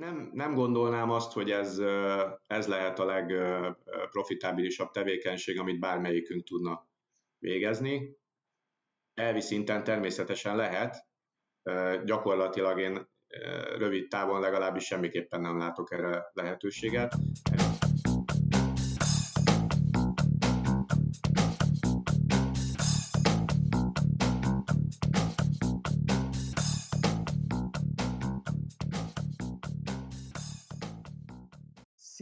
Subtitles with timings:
[0.00, 1.78] nem, nem gondolnám azt, hogy ez,
[2.46, 6.88] ez lehet a legprofitábilisabb tevékenység, amit bármelyikünk tudna
[7.38, 8.18] végezni.
[9.14, 11.06] Elvi szinten természetesen lehet,
[12.04, 13.08] gyakorlatilag én
[13.76, 17.14] rövid távon legalábbis semmiképpen nem látok erre lehetőséget.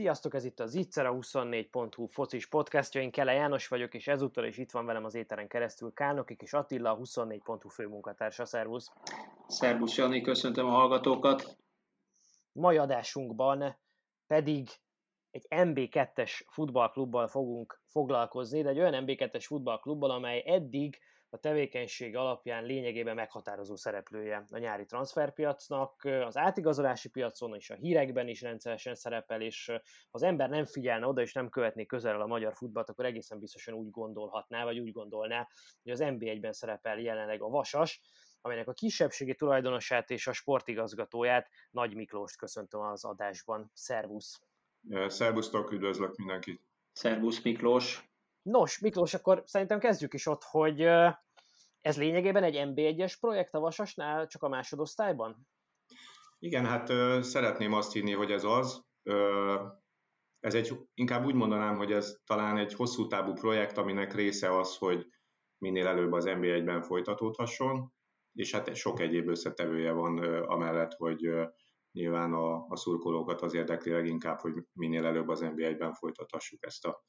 [0.09, 4.45] Sziasztok, ez itt az Itzer, a 24.hu focis podcastja, én Kele János vagyok, és ezúttal
[4.45, 8.45] is itt van velem az éteren keresztül Kálnokik és Attila, a 24.hu főmunkatársa.
[8.45, 8.93] Szervusz!
[9.47, 11.57] Szervusz Jani, köszöntöm a hallgatókat!
[12.53, 13.77] Mai adásunkban
[14.27, 14.69] pedig
[15.31, 20.99] egy MB2-es futballklubbal fogunk foglalkozni, de egy olyan MB2-es futballklubbal, amely eddig
[21.31, 28.29] a tevékenység alapján lényegében meghatározó szereplője a nyári transferpiacnak, az átigazolási piacon és a hírekben
[28.29, 32.27] is rendszeresen szerepel, és ha az ember nem figyelne oda és nem követné közelről a
[32.27, 35.49] magyar futballt, akkor egészen biztosan úgy gondolhatná, vagy úgy gondolná,
[35.83, 38.01] hogy az NB1-ben szerepel jelenleg a Vasas,
[38.41, 43.71] amelynek a kisebbségi tulajdonosát és a sportigazgatóját, Nagy Miklóst köszöntöm az adásban.
[43.75, 44.41] Szervusz!
[45.07, 46.63] Szervusztok, üdvözlök mindenkit!
[46.93, 48.08] Szervusz Miklós!
[48.51, 50.81] Nos, Miklós, akkor szerintem kezdjük is ott, hogy
[51.81, 55.49] ez lényegében egy MB1-es projekt a Vasasnál, csak a másodosztályban?
[56.39, 56.87] Igen, hát
[57.25, 58.85] szeretném azt hinni, hogy ez az.
[60.41, 64.77] Ez egy, inkább úgy mondanám, hogy ez talán egy hosszú távú projekt, aminek része az,
[64.77, 65.07] hogy
[65.59, 67.93] minél előbb az NB1-ben folytatódhasson,
[68.33, 71.31] és hát sok egyéb összetevője van amellett, hogy
[71.93, 77.05] nyilván a, a szurkolókat az érdekli leginkább, hogy minél előbb az NB1-ben folytathassuk ezt a,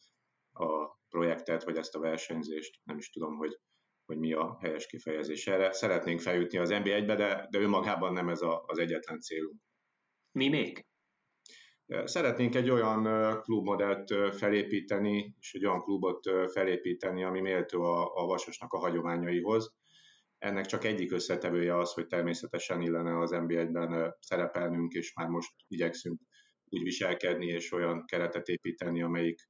[0.51, 3.59] a projektet, vagy ezt a versenyzést, nem is tudom, hogy,
[4.05, 5.71] hogy mi a helyes kifejezés erre.
[5.71, 9.61] Szeretnénk feljutni az NB1-be, de, de önmagában nem ez a, az egyetlen célunk.
[10.31, 10.85] Mi még?
[12.03, 13.03] Szeretnénk egy olyan
[13.41, 19.73] klubmodellt felépíteni, és egy olyan klubot felépíteni, ami méltó a, a Vasasnak a hagyományaihoz.
[20.37, 26.21] Ennek csak egyik összetevője az, hogy természetesen illene az NB1-ben szerepelnünk, és már most igyekszünk
[26.65, 29.49] úgy viselkedni, és olyan keretet építeni, amelyik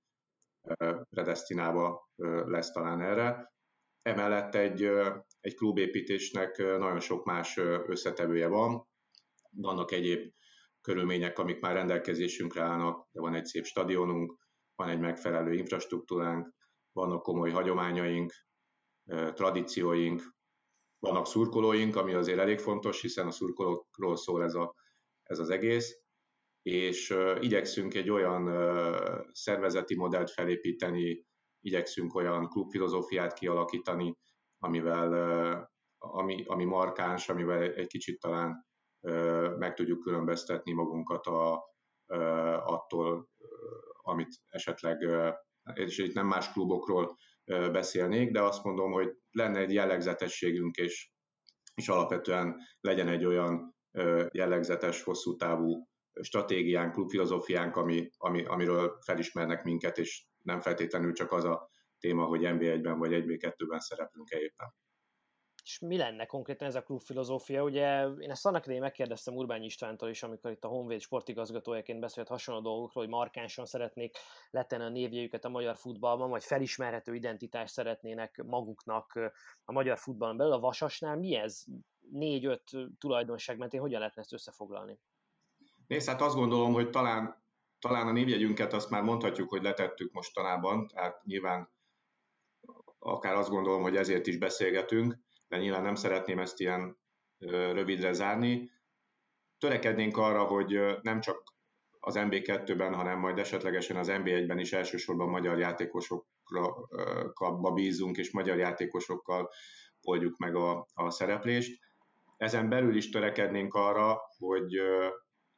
[1.09, 2.09] predestinálva
[2.45, 3.53] lesz talán erre.
[4.01, 4.89] Emellett egy,
[5.39, 7.57] egy klubépítésnek nagyon sok más
[7.87, 8.87] összetevője van.
[9.49, 10.33] Vannak egyéb
[10.81, 14.37] körülmények, amik már rendelkezésünkre állnak, de van egy szép stadionunk,
[14.75, 16.53] van egy megfelelő infrastruktúránk,
[16.91, 18.33] vannak komoly hagyományaink,
[19.33, 20.21] tradícióink,
[20.99, 24.75] vannak szurkolóink, ami azért elég fontos, hiszen a szurkolókról szól ez, a,
[25.23, 25.99] ez az egész,
[26.61, 28.45] és igyekszünk egy olyan
[29.31, 31.25] szervezeti modellt felépíteni,
[31.61, 34.17] igyekszünk olyan klubfilozófiát kialakítani,
[34.57, 38.67] amivel, ami, ami markáns, amivel egy kicsit talán
[39.57, 41.63] meg tudjuk különböztetni magunkat a,
[42.65, 43.29] attól,
[44.01, 45.07] amit esetleg,
[45.73, 47.17] és itt nem más klubokról
[47.71, 51.11] beszélnék, de azt mondom, hogy lenne egy jellegzetességünk, és,
[51.75, 53.75] és alapvetően legyen egy olyan
[54.31, 55.88] jellegzetes, hosszú távú
[56.21, 61.69] stratégiánk, klubfilozófiánk, ami, ami, amiről felismernek minket, és nem feltétlenül csak az a
[61.99, 64.73] téma, hogy NB1-ben vagy 1B2-ben szereplünk-e éppen.
[65.63, 67.63] És mi lenne konkrétan ez a klubfilozófia?
[67.63, 72.27] Ugye én ezt annak idején megkérdeztem Urbány Istvántól is, amikor itt a Honvéd sportigazgatójaként beszélt
[72.27, 74.17] hasonló dolgokról, hogy markánsan szeretnék
[74.49, 79.31] letenni a névjeiket a magyar futballban, vagy felismerhető identitást szeretnének maguknak
[79.63, 80.53] a magyar futballon belül.
[80.53, 81.63] A Vasasnál mi ez?
[82.11, 82.63] Négy-öt
[82.99, 84.99] tulajdonság mentén hogyan lehetne ezt összefoglalni?
[85.89, 87.43] Nézd, hát azt gondolom, hogy talán,
[87.79, 91.71] talán a névjegyünket azt már mondhatjuk, hogy letettük mostanában, tehát nyilván
[92.99, 95.17] akár azt gondolom, hogy ezért is beszélgetünk,
[95.47, 96.97] de nyilván nem szeretném ezt ilyen
[97.37, 98.71] rövidre zárni.
[99.57, 101.43] Törekednénk arra, hogy nem csak
[101.99, 109.49] az MB2-ben, hanem majd esetlegesen az MB1-ben is elsősorban magyar játékosokra bízunk, és magyar játékosokkal
[110.01, 111.79] oldjuk meg a, a szereplést.
[112.37, 114.81] Ezen belül is törekednénk arra, hogy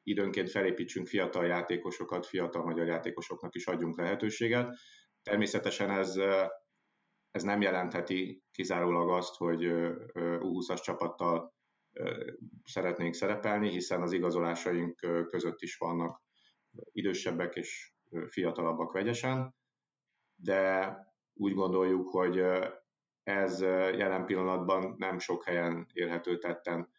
[0.03, 4.75] időnként felépítsünk fiatal játékosokat, fiatal magyar játékosoknak is adjunk lehetőséget.
[5.23, 6.15] Természetesen ez,
[7.31, 9.59] ez nem jelentheti kizárólag azt, hogy
[10.13, 11.53] U20-as csapattal
[12.63, 14.99] szeretnénk szerepelni, hiszen az igazolásaink
[15.29, 16.21] között is vannak
[16.91, 17.93] idősebbek és
[18.27, 19.55] fiatalabbak vegyesen,
[20.35, 20.95] de
[21.33, 22.43] úgy gondoljuk, hogy
[23.23, 23.61] ez
[23.97, 26.89] jelen pillanatban nem sok helyen érhető tetten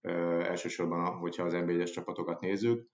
[0.00, 2.88] elsősorban, hogyha az NB1-es csapatokat nézzük.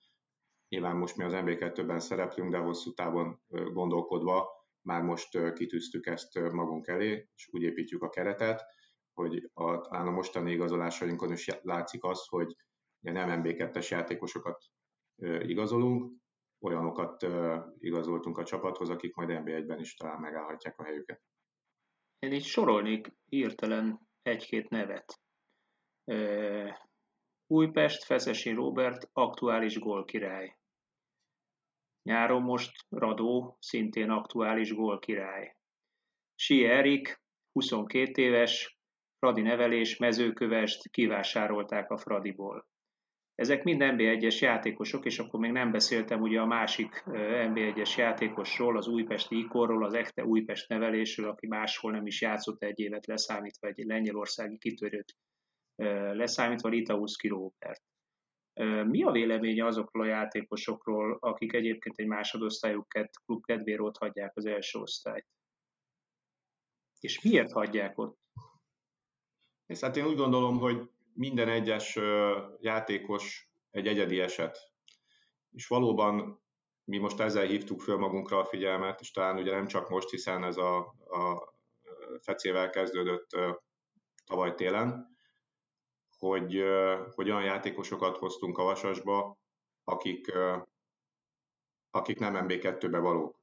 [0.69, 4.49] Nyilván most mi az NB2-ben szereplünk, de hosszú távon gondolkodva
[4.87, 8.65] már most kitűztük ezt magunk elé, és úgy építjük a keretet,
[9.15, 12.57] hogy a, talán a mostani igazolásainkon is látszik az, hogy
[13.01, 14.65] nem MB2-es játékosokat
[15.41, 16.13] igazolunk,
[16.61, 17.27] olyanokat
[17.79, 21.23] igazoltunk a csapathoz, akik majd NB1-ben is talán megállhatják a helyüket.
[22.19, 25.21] Én így sorolnék hirtelen egy-két nevet.
[27.47, 30.57] Újpest, Feszesi Robert, aktuális gólkirály.
[32.03, 35.57] Nyáron most Radó, szintén aktuális gólkirály.
[36.35, 37.21] Sie Erik,
[37.53, 38.79] 22 éves,
[39.19, 42.69] Fradi nevelés, mezőkövest kivásárolták a Fradiból.
[43.35, 48.89] Ezek mind NB1-es játékosok, és akkor még nem beszéltem ugye a másik NB1-es játékosról, az
[48.89, 53.85] újpesti ikorról, az ekte Újpest nevelésről, aki máshol nem is játszott egy évet leszámítva egy
[53.85, 55.15] lengyelországi kitörőt
[56.13, 57.83] leszámítva Litauszki Róbert.
[58.85, 62.87] Mi a véleménye azokról a játékosokról, akik egyébként egy másodosztályú
[63.25, 65.27] klub kedvéért ott hagyják az első osztályt?
[67.01, 68.19] És miért hagyják ott?
[69.67, 71.99] És hát én úgy gondolom, hogy minden egyes
[72.61, 74.59] játékos egy egyedi eset.
[75.53, 76.43] És valóban
[76.85, 80.45] mi most ezzel hívtuk föl magunkra a figyelmet, és talán ugye nem csak most, hiszen
[80.45, 80.77] ez a,
[81.09, 81.55] a
[82.21, 83.29] fecével kezdődött
[84.27, 85.16] tavaly télen,
[86.19, 86.63] hogy,
[87.15, 89.39] hogy olyan játékosokat hoztunk a Vasasba,
[89.85, 90.33] akik,
[91.91, 93.37] akik nem MB2-be valók.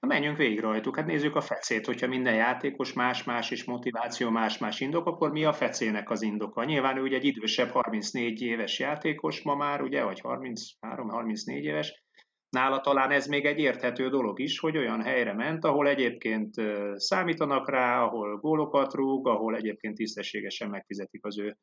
[0.00, 4.80] Na menjünk végig rajtuk, hát nézzük a fecét, hogyha minden játékos más-más és motiváció más-más
[4.80, 6.64] indok, akkor mi a fecének az indoka?
[6.64, 12.02] Nyilván ő ugye egy idősebb 34 éves játékos ma már, ugye, vagy 33-34 éves,
[12.50, 16.54] Nála talán ez még egy érthető dolog is, hogy olyan helyre ment, ahol egyébként
[16.94, 21.58] számítanak rá, ahol gólokat rúg, ahol egyébként tisztességesen megfizetik az ő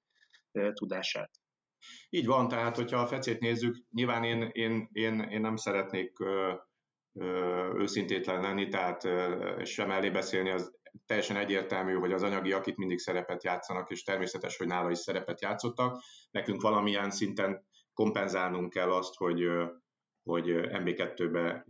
[0.73, 1.31] tudását.
[2.09, 6.53] Így van, tehát hogyha a fecét nézzük, nyilván én, én, én, én nem szeretnék ö,
[7.13, 9.01] ö, őszintétlen lenni, tehát
[9.65, 10.73] sem elé beszélni, az
[11.05, 15.41] teljesen egyértelmű, hogy az anyagiak itt mindig szerepet játszanak, és természetes, hogy nála is szerepet
[15.41, 16.03] játszottak.
[16.31, 19.47] Nekünk valamilyen szinten kompenzálnunk kell azt, hogy
[20.25, 21.65] hogy MB2-be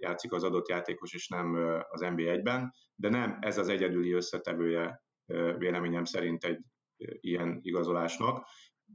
[0.00, 1.54] játszik az adott játékos, és nem
[1.88, 5.02] az MB1-ben, de nem ez az egyedüli összetevője
[5.58, 6.60] véleményem szerint egy
[7.20, 8.46] ilyen igazolásnak.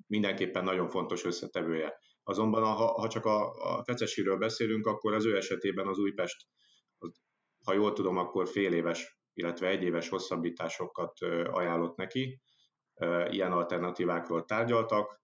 [0.08, 1.98] Mindenképpen nagyon fontos összetevője.
[2.24, 6.48] Azonban ha, ha csak a, a Fecesiről beszélünk, akkor az ő esetében az Újpest,
[6.98, 7.12] az,
[7.66, 11.20] ha jól tudom, akkor fél éves, illetve egy éves hosszabbításokat
[11.52, 12.42] ajánlott neki.
[13.30, 15.22] Ilyen alternatívákról tárgyaltak,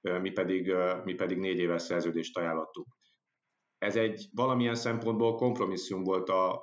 [0.00, 0.72] mi pedig,
[1.04, 2.97] mi pedig négy éves szerződést ajánlottuk
[3.78, 6.62] ez egy valamilyen szempontból kompromisszum volt a,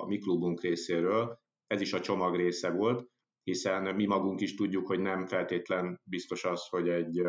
[0.00, 3.08] a mi klubunk részéről, ez is a csomag része volt,
[3.42, 7.22] hiszen mi magunk is tudjuk, hogy nem feltétlen biztos az, hogy egy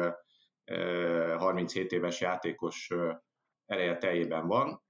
[1.38, 2.89] 37 éves játékos
[3.65, 4.81] ereje teljében van,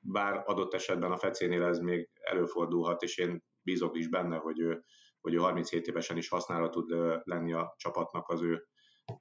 [0.00, 4.84] bár adott esetben a fecénél ez még előfordulhat, és én bízok is benne, hogy ő,
[5.20, 6.90] hogy ő 37 évesen is használva tud
[7.22, 8.66] lenni a csapatnak az ő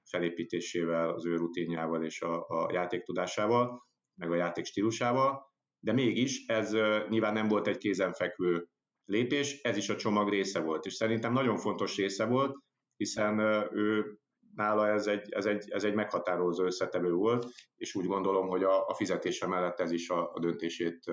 [0.03, 3.89] felépítésével, az ő rutinjával és a, a játék tudásával
[4.21, 6.71] meg a játék stílusával, de mégis ez
[7.09, 8.68] nyilván nem volt egy kézenfekvő
[9.06, 12.56] lépés, ez is a csomag része volt, és szerintem nagyon fontos része volt,
[12.95, 13.39] hiszen
[13.73, 14.18] ő
[14.56, 17.45] nála ez egy, ez egy, ez egy meghatározó összetevő volt,
[17.75, 21.06] és úgy gondolom, hogy a, a fizetése mellett ez is a, a döntését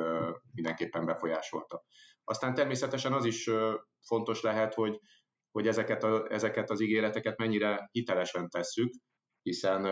[0.54, 1.84] mindenképpen befolyásolta.
[2.24, 3.50] Aztán természetesen az is
[4.06, 5.00] fontos lehet, hogy,
[5.50, 8.92] hogy ezeket, a, ezeket az ígéreteket mennyire hitelesen tesszük,
[9.42, 9.86] hiszen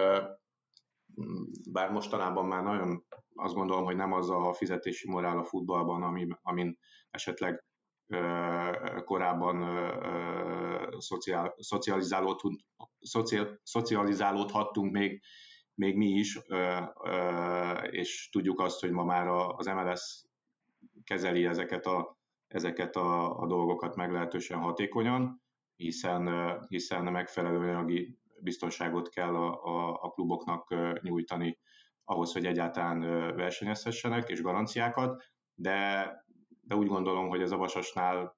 [1.72, 3.04] bár mostanában már nagyon
[3.34, 6.78] azt gondolom, hogy nem az a fizetési morál a futballban, ami, amin
[7.10, 7.64] esetleg
[9.04, 9.56] korábban
[10.98, 12.60] szociál, szocializálódtunk,
[13.00, 15.22] szociál, szocializálódhattunk még,
[15.74, 16.40] még mi is,
[17.90, 20.24] és tudjuk azt, hogy ma már az MLS
[21.04, 25.42] kezeli ezeket a, ezeket a, a dolgokat meglehetősen hatékonyan,
[25.76, 31.58] hiszen, hiszen megfelelő anyagi biztonságot kell a, a, a kluboknak nyújtani
[32.04, 33.00] ahhoz, hogy egyáltalán
[33.36, 35.22] versenyezhessenek, és garanciákat,
[35.54, 36.10] de,
[36.60, 38.36] de úgy gondolom, hogy ez a Vasasnál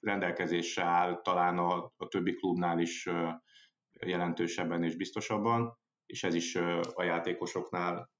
[0.00, 3.08] rendelkezésre áll talán a, a többi klubnál is
[4.00, 6.56] jelentősebben és biztosabban, és ez is
[6.94, 8.10] a játékosoknál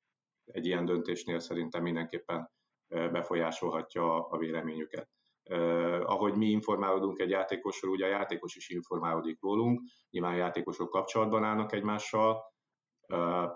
[0.44, 2.50] egy ilyen döntésnél szerintem mindenképpen
[2.88, 5.08] befolyásolhatja a véleményüket.
[5.50, 10.90] Uh, ahogy mi informálódunk egy játékosról, ugye a játékos is informálódik rólunk, nyilván a játékosok
[10.90, 12.42] kapcsolatban állnak egymással.
[13.08, 13.52] Uh,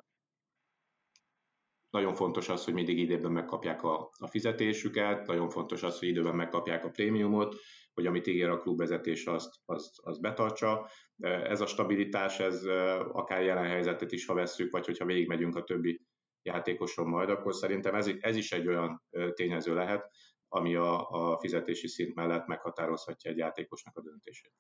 [1.90, 6.35] nagyon fontos az, hogy mindig időben megkapják a, a fizetésüket, nagyon fontos az, hogy időben
[6.35, 7.57] megkapják a prémiumot,
[7.95, 10.90] hogy amit ígér a klubvezetés, azt, azt, azt betartsa.
[11.23, 12.64] Ez a stabilitás, ez
[13.12, 16.00] akár jelen helyzetet is, ha vesszük, vagy hogyha végigmegyünk a többi
[16.42, 19.02] játékoson majd, akkor szerintem ez, ez is egy olyan
[19.33, 20.11] tényező lehet,
[20.49, 24.52] ami a, a fizetési szint mellett meghatározhatja egy játékosnak a döntését.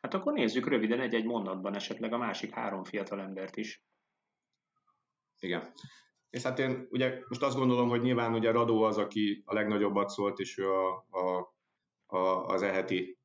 [0.00, 3.84] Hát akkor nézzük röviden egy-egy mondatban esetleg a másik három fiatal embert is.
[5.38, 5.72] Igen.
[6.30, 10.08] És hát én ugye most azt gondolom, hogy nyilván ugye Radó az, aki a legnagyobbat
[10.08, 11.54] szólt, és ő a, a,
[12.06, 13.18] a, az eheti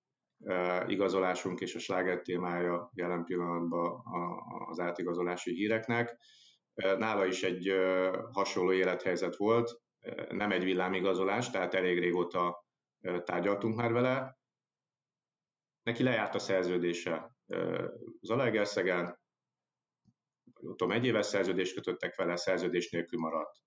[0.43, 6.17] e, igazolásunk és a sláger témája jelen pillanatban a, az átigazolási híreknek.
[6.73, 9.81] E, nála is egy e, hasonló élethelyzet volt,
[10.29, 12.65] nem egy villámigazolás, tehát elég régóta
[13.23, 14.37] tárgyaltunk már vele.
[15.83, 17.31] Neki lejárt a szerződése
[18.21, 19.19] Zalaegerszegen,
[20.53, 23.57] tudom, egy éves szerződést kötöttek vele, szerződés nélkül maradt.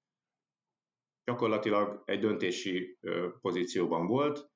[1.25, 2.99] Gyakorlatilag egy döntési
[3.41, 4.51] pozícióban volt,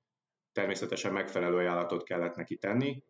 [0.53, 3.05] természetesen megfelelő ajánlatot kellett neki tenni,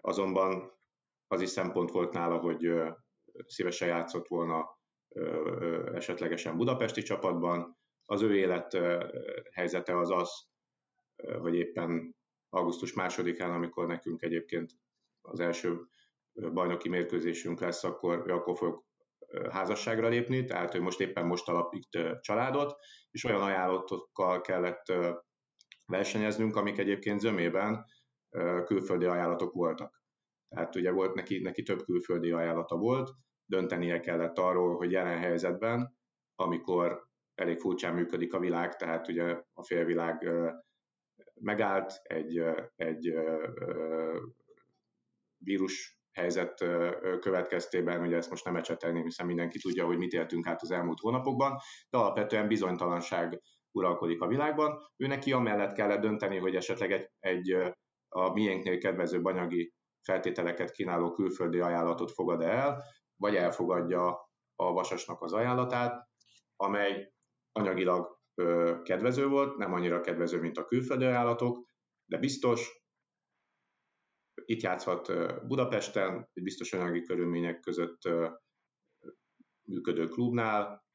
[0.00, 0.78] azonban
[1.26, 2.72] az is szempont volt nála, hogy
[3.46, 4.77] szívesen játszott volna
[5.94, 7.76] esetlegesen budapesti csapatban.
[8.04, 8.78] Az ő élet
[9.52, 10.30] helyzete az az,
[11.38, 12.16] hogy éppen
[12.48, 14.70] augusztus másodikán, amikor nekünk egyébként
[15.20, 15.78] az első
[16.52, 18.84] bajnoki mérkőzésünk lesz, akkor akkor fog
[19.50, 21.88] házasságra lépni, tehát ő most éppen most alapít
[22.20, 22.76] családot,
[23.10, 24.92] és olyan ajánlatokkal kellett
[25.86, 27.84] versenyeznünk, amik egyébként zömében
[28.64, 30.02] külföldi ajánlatok voltak.
[30.48, 33.10] Tehát ugye volt neki, neki több külföldi ajánlata volt,
[33.48, 35.96] döntenie kellett arról, hogy jelen helyzetben,
[36.34, 40.28] amikor elég furcsán működik a világ, tehát ugye a félvilág
[41.40, 42.42] megállt, egy,
[42.76, 43.14] egy
[45.38, 46.64] vírus helyzet
[47.20, 51.00] következtében, ugye ezt most nem ecsetelném, hiszen mindenki tudja, hogy mit éltünk át az elmúlt
[51.00, 51.58] hónapokban,
[51.90, 53.40] de alapvetően bizonytalanság
[53.70, 54.78] uralkodik a világban.
[54.96, 57.56] Ő neki amellett kellett dönteni, hogy esetleg egy, egy
[58.08, 62.84] a miénknél kedvezőbb anyagi feltételeket kínáló külföldi ajánlatot fogad el,
[63.20, 66.08] vagy elfogadja a vasasnak az ajánlatát,
[66.56, 67.12] amely
[67.52, 71.66] anyagilag ö, kedvező volt, nem annyira kedvező, mint a külföldi ajánlatok,
[72.04, 72.82] de biztos,
[74.44, 75.06] itt játszhat
[75.46, 78.00] Budapesten, egy biztos anyagi körülmények között
[79.62, 80.86] működő klubnál,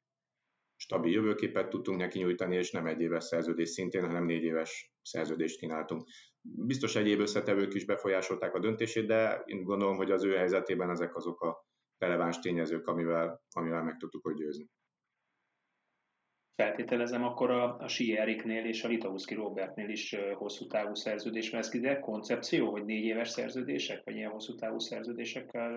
[0.75, 5.59] stabil jövőképet tudtunk neki nyújtani, és nem egy éves szerződés szintén, hanem négy éves szerződést
[5.59, 6.07] kínáltunk.
[6.41, 11.15] Biztos egyéb összetevők is befolyásolták a döntését, de én gondolom, hogy az ő helyzetében ezek
[11.15, 11.65] azok a
[12.03, 14.69] releváns tényezők, amivel, amivel meg tudtuk hogy győzni
[16.55, 21.79] feltételezem, akkor a, a Sieriknél és a Litauszki Robertnél is hosszú távú szerződés vesz ki,
[21.79, 25.71] de koncepció, hogy négy éves szerződések, vagy ilyen hosszú távú szerződésekkel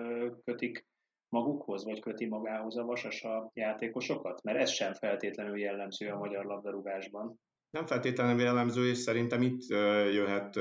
[0.45, 0.85] kötik
[1.29, 4.43] magukhoz, vagy köti magához a Vasas a játékosokat?
[4.43, 7.39] Mert ez sem feltétlenül jellemző a magyar labdarúgásban.
[7.69, 9.67] Nem feltétlenül jellemző, és szerintem itt
[10.11, 10.59] jöhet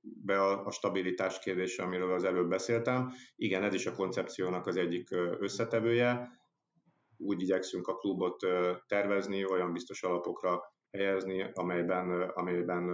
[0.00, 3.12] be a, a stabilitás kérdése, amiről az előbb beszéltem.
[3.36, 6.36] Igen, ez is a koncepciónak az egyik összetevője
[7.16, 8.46] úgy igyekszünk a klubot
[8.86, 12.90] tervezni, olyan biztos alapokra helyezni, amelyben, amelyben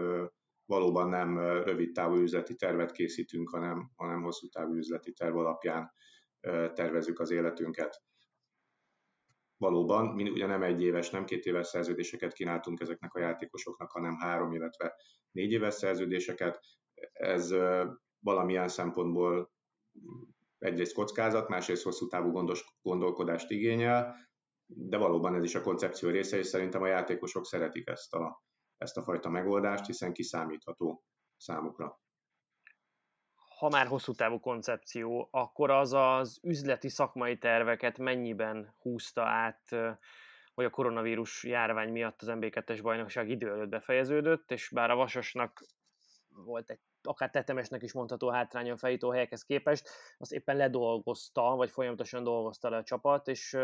[0.66, 5.92] valóban nem rövid távú üzleti tervet készítünk, hanem, hanem hosszú távú üzleti terv alapján
[6.75, 8.02] tervezzük az életünket.
[9.56, 14.16] Valóban, mi ugye nem egy éves, nem két éves szerződéseket kínáltunk ezeknek a játékosoknak, hanem
[14.16, 14.94] három, illetve
[15.30, 16.61] négy éves szerződéseket.
[17.12, 17.54] Ez
[18.18, 19.52] valamilyen szempontból
[20.58, 24.16] egyrészt kockázat, másrészt hosszú távú gondos, gondolkodást igényel,
[24.66, 28.42] de valóban ez is a koncepció része, és szerintem a játékosok szeretik ezt a,
[28.76, 31.04] ezt a fajta megoldást, hiszen kiszámítható
[31.37, 32.02] számukra.
[33.58, 39.68] Ha már hosszú távú koncepció, akkor az az üzleti szakmai terveket mennyiben húzta át,
[40.54, 45.64] hogy a koronavírus járvány miatt az MB2-es bajnokság idő előtt befejeződött, és bár a Vasasnak
[46.28, 51.70] volt egy akár tetemesnek is mondható hátránya a fejító helyekhez képest, azt éppen ledolgozta, vagy
[51.70, 53.58] folyamatosan dolgozta le a csapat, és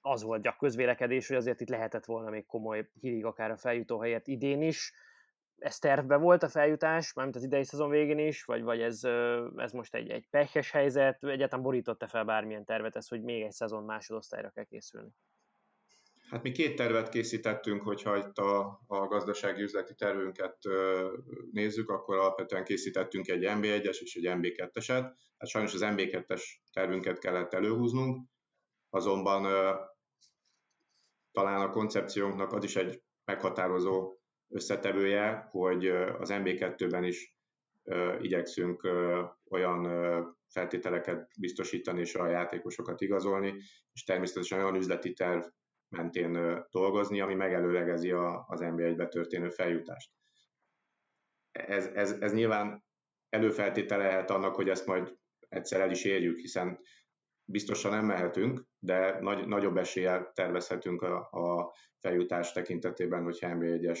[0.00, 4.00] az volt gyak közvélekedés, hogy azért itt lehetett volna még komoly hírig akár a feljutó
[4.00, 4.92] helyet idén is.
[5.58, 9.04] Ez tervbe volt a feljutás, mármint az idei szezon végén is, vagy, vagy ez,
[9.56, 13.52] ez most egy, egy pekes helyzet, egyáltalán borította fel bármilyen tervet ez, hogy még egy
[13.52, 15.10] szezon másodosztályra kell készülni?
[16.30, 20.56] Hát mi két tervet készítettünk, hogyha itt a, a gazdasági üzleti tervünket
[21.52, 25.12] nézzük, akkor alapvetően készítettünk egy MB1-es és egy MB2-eset.
[25.38, 28.26] Hát sajnos az MB2-es tervünket kellett előhúznunk,
[28.90, 29.42] azonban
[31.32, 37.36] talán a koncepciónknak az is egy meghatározó összetevője, hogy az MB2-ben is
[38.20, 38.88] igyekszünk
[39.50, 39.82] olyan
[40.48, 43.54] feltételeket biztosítani és a játékosokat igazolni,
[43.92, 45.44] és természetesen olyan üzleti terv
[45.96, 50.10] mentén dolgozni, ami megelőlegezi a, az NB1-be történő feljutást.
[51.52, 52.84] Ez, ez, ez nyilván
[53.28, 55.16] előfeltétele lehet annak, hogy ezt majd
[55.48, 56.78] egyszer el is érjük, hiszen
[57.44, 64.00] biztosan nem mehetünk, de nagy, nagyobb eséllyel tervezhetünk a, a feljutás tekintetében, hogyha NB1-es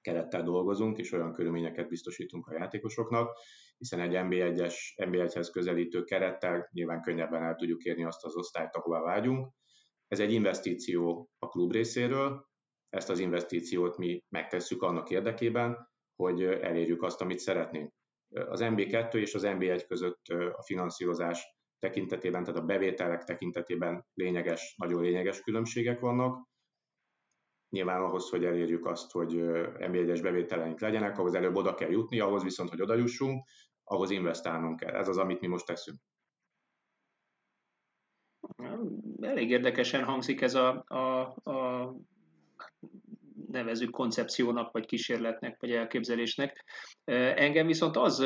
[0.00, 3.38] kerettel dolgozunk, és olyan körülményeket biztosítunk a játékosoknak,
[3.78, 9.00] hiszen egy NB1-es, NB1-hez közelítő kerettel nyilván könnyebben el tudjuk érni azt az osztályt, ahová
[9.00, 9.52] vágyunk.
[10.08, 12.46] Ez egy investíció a klub részéről,
[12.88, 17.92] ezt az investíciót mi megtesszük annak érdekében, hogy elérjük azt, amit szeretnénk.
[18.28, 25.02] Az MB2 és az MB1 között a finanszírozás tekintetében, tehát a bevételek tekintetében lényeges, nagyon
[25.02, 26.48] lényeges különbségek vannak.
[27.68, 29.32] Nyilván ahhoz, hogy elérjük azt, hogy
[29.78, 33.48] MB1-es bevételeink legyenek, ahhoz előbb oda kell jutni, ahhoz viszont, hogy oda jussunk,
[33.84, 34.94] ahhoz investálnunk kell.
[34.94, 35.98] Ez az, amit mi most teszünk.
[39.20, 41.20] Elég érdekesen hangzik ez a, a,
[41.50, 41.94] a
[43.50, 46.64] nevezük koncepciónak, vagy kísérletnek, vagy elképzelésnek.
[47.34, 48.24] Engem viszont az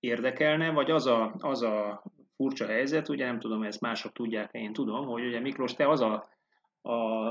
[0.00, 2.02] érdekelne, vagy az a, az a
[2.36, 6.00] furcsa helyzet, ugye nem tudom, ezt mások tudják, én tudom, hogy ugye Miklós, te az
[6.00, 6.28] a,
[6.82, 7.28] a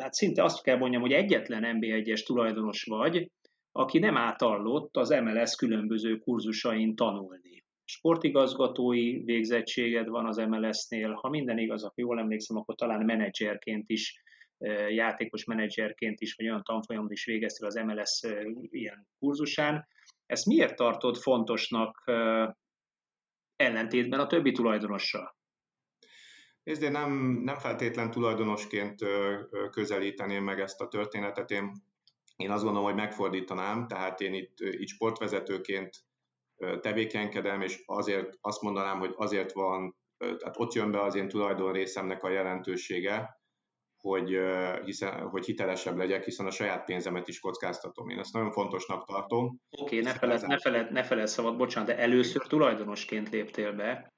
[0.00, 3.30] hát szinte azt kell mondjam, hogy egyetlen NB1-es tulajdonos vagy,
[3.72, 7.61] aki nem átallott az MLS különböző kurzusain tanulni.
[7.92, 14.22] Sportigazgatói végzettséged van az MLS-nél, ha minden igaz, akkor jól emlékszem, akkor talán menedzserként is,
[14.88, 18.22] játékos menedzserként is, vagy olyan tanfolyamot is végeztél az MLS
[18.70, 19.88] ilyen kurzusán.
[20.26, 22.04] Ezt miért tartod fontosnak
[23.56, 25.36] ellentétben a többi tulajdonossal?
[26.62, 27.12] Nézd, én nem,
[27.44, 29.04] nem feltétlen tulajdonosként
[29.70, 31.50] közelíteném meg ezt a történetet.
[31.50, 31.72] Én,
[32.36, 36.10] én azt gondolom, hogy megfordítanám, tehát én itt, itt sportvezetőként
[36.80, 41.72] tevékenykedem, és azért azt mondanám, hogy azért van, tehát ott jön be az én tulajdon
[41.72, 43.40] részemnek a jelentősége,
[44.02, 44.38] hogy,
[44.84, 48.08] hiszen, hogy hitelesebb legyek, hiszen a saját pénzemet is kockáztatom.
[48.08, 49.60] Én ezt nagyon fontosnak tartom.
[49.70, 54.12] Oké, okay, ne feled, ne feled, ne feled szabad, bocsánat, de először tulajdonosként léptél be,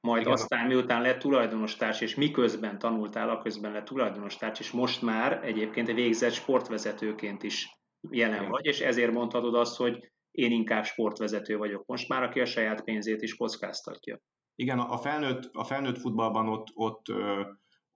[0.00, 0.32] majd Igen.
[0.32, 6.32] aztán miután lett tulajdonostárs, és miközben tanultál, aközben lett tulajdonostárs, és most már egyébként végzett
[6.32, 7.78] sportvezetőként is
[8.10, 8.50] jelen Igen.
[8.50, 12.84] vagy, és ezért mondhatod azt, hogy én inkább sportvezető vagyok most már, aki a saját
[12.84, 14.20] pénzét is kockáztatja.
[14.54, 17.06] Igen, a felnőtt, a felnőtt futballban ott, ott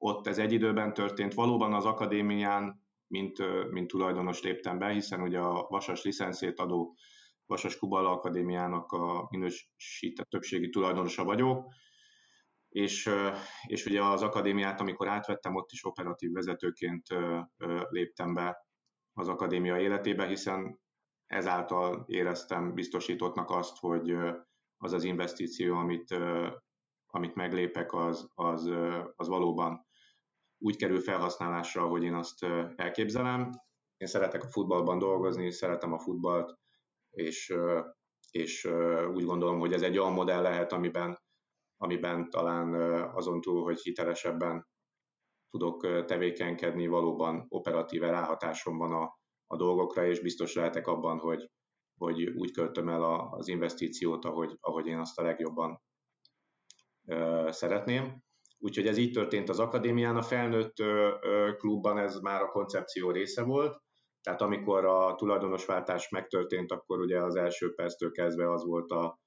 [0.04, 1.34] ott ez egy időben történt.
[1.34, 3.38] Valóban az akadémián, mint,
[3.70, 6.96] mint tulajdonos léptem be, hiszen ugye a Vasas licenszét adó
[7.46, 11.72] Vasas Kubala Akadémiának a minősített többségi tulajdonosa vagyok,
[12.68, 13.10] és,
[13.66, 17.06] és ugye az akadémiát, amikor átvettem, ott is operatív vezetőként
[17.88, 18.66] léptem be
[19.12, 20.80] az akadémia életébe, hiszen
[21.32, 24.10] ezáltal éreztem biztosítottnak azt, hogy
[24.76, 26.14] az az investíció, amit,
[27.06, 28.70] amit meglépek, az, az,
[29.16, 29.86] az valóban
[30.58, 32.42] úgy kerül felhasználásra, ahogy én azt
[32.76, 33.50] elképzelem.
[33.96, 36.58] Én szeretek a futballban dolgozni, szeretem a futballt,
[37.10, 37.54] és,
[38.30, 38.64] és
[39.14, 41.18] úgy gondolom, hogy ez egy olyan modell lehet, amiben,
[41.76, 42.74] amiben talán
[43.14, 44.66] azon túl, hogy hitelesebben
[45.50, 49.20] tudok tevékenykedni, valóban operatíve ráhatásom van a,
[49.52, 51.50] a dolgokra, és biztos lehetek abban, hogy,
[51.98, 55.82] hogy úgy költöm el a, az investíciót, ahogy, ahogy én azt a legjobban
[57.48, 58.22] szeretném.
[58.58, 60.16] Úgyhogy ez így történt az akadémián.
[60.16, 60.74] A felnőtt
[61.56, 63.82] klubban ez már a koncepció része volt,
[64.22, 69.20] tehát amikor a tulajdonosváltás megtörtént, akkor ugye az első perctől kezdve az volt a,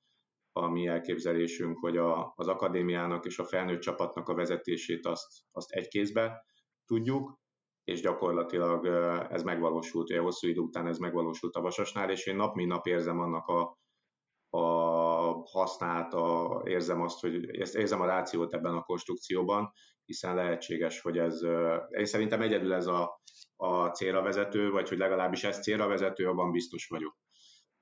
[0.52, 5.72] a mi elképzelésünk, hogy a, az akadémiának és a felnőtt csapatnak a vezetését azt, azt
[5.72, 6.46] egy kézbe
[6.86, 7.44] tudjuk,
[7.86, 8.86] és gyakorlatilag
[9.32, 12.88] ez megvalósult, ugye hosszú idő után ez megvalósult a Vasasnál, és én nap mint nap
[12.88, 13.78] érzem annak a,
[14.58, 14.62] a
[15.48, 17.34] használt, a, érzem azt, hogy
[17.76, 19.72] érzem a rációt ebben a konstrukcióban,
[20.06, 21.42] hiszen lehetséges, hogy ez,
[21.90, 23.22] én szerintem egyedül ez a,
[23.56, 27.18] a célra vezető, vagy hogy legalábbis ez célra vezető, abban biztos vagyok.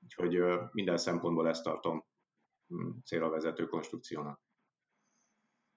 [0.04, 2.06] Úgyhogy minden szempontból ezt tartom
[2.68, 4.42] hm, célra vezető konstrukciónak.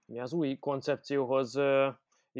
[0.06, 1.58] Az új koncepcióhoz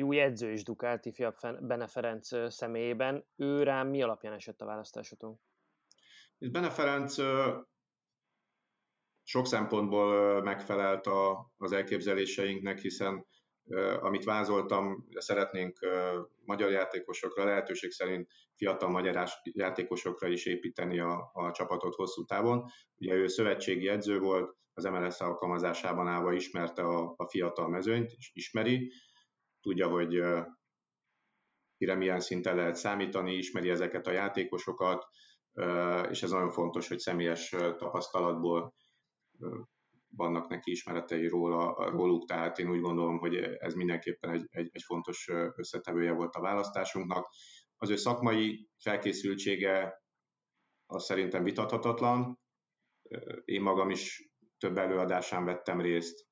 [0.03, 3.27] új edző is dukált ifjabb Bene Ferenc személyében.
[3.37, 5.41] Ő rám mi alapján esett a választásotok?
[6.39, 7.15] Bene Ferenc
[9.23, 13.27] sok szempontból megfelelt a, az elképzeléseinknek, hiszen
[14.01, 15.79] amit vázoltam, szeretnénk
[16.45, 22.65] magyar játékosokra, lehetőség szerint fiatal magyar játékosokra is építeni a, a csapatot hosszú távon.
[22.99, 28.31] Ugye ő szövetségi edző volt, az MLS alkalmazásában állva ismerte a, a fiatal mezőnyt, és
[28.35, 28.93] ismeri,
[29.67, 30.23] tudja, hogy
[31.77, 35.07] mire milyen szinten lehet számítani, ismeri ezeket a játékosokat,
[36.11, 38.75] és ez nagyon fontos, hogy személyes tapasztalatból
[40.17, 44.83] vannak neki ismeretei róla, róluk, tehát én úgy gondolom, hogy ez mindenképpen egy, egy, egy
[44.83, 47.29] fontos összetevője volt a választásunknak.
[47.77, 50.03] Az ő szakmai felkészültsége
[50.87, 52.39] az szerintem vitathatatlan.
[53.45, 56.27] Én magam is több előadásán vettem részt,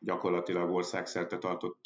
[0.00, 1.80] gyakorlatilag országszerte tartott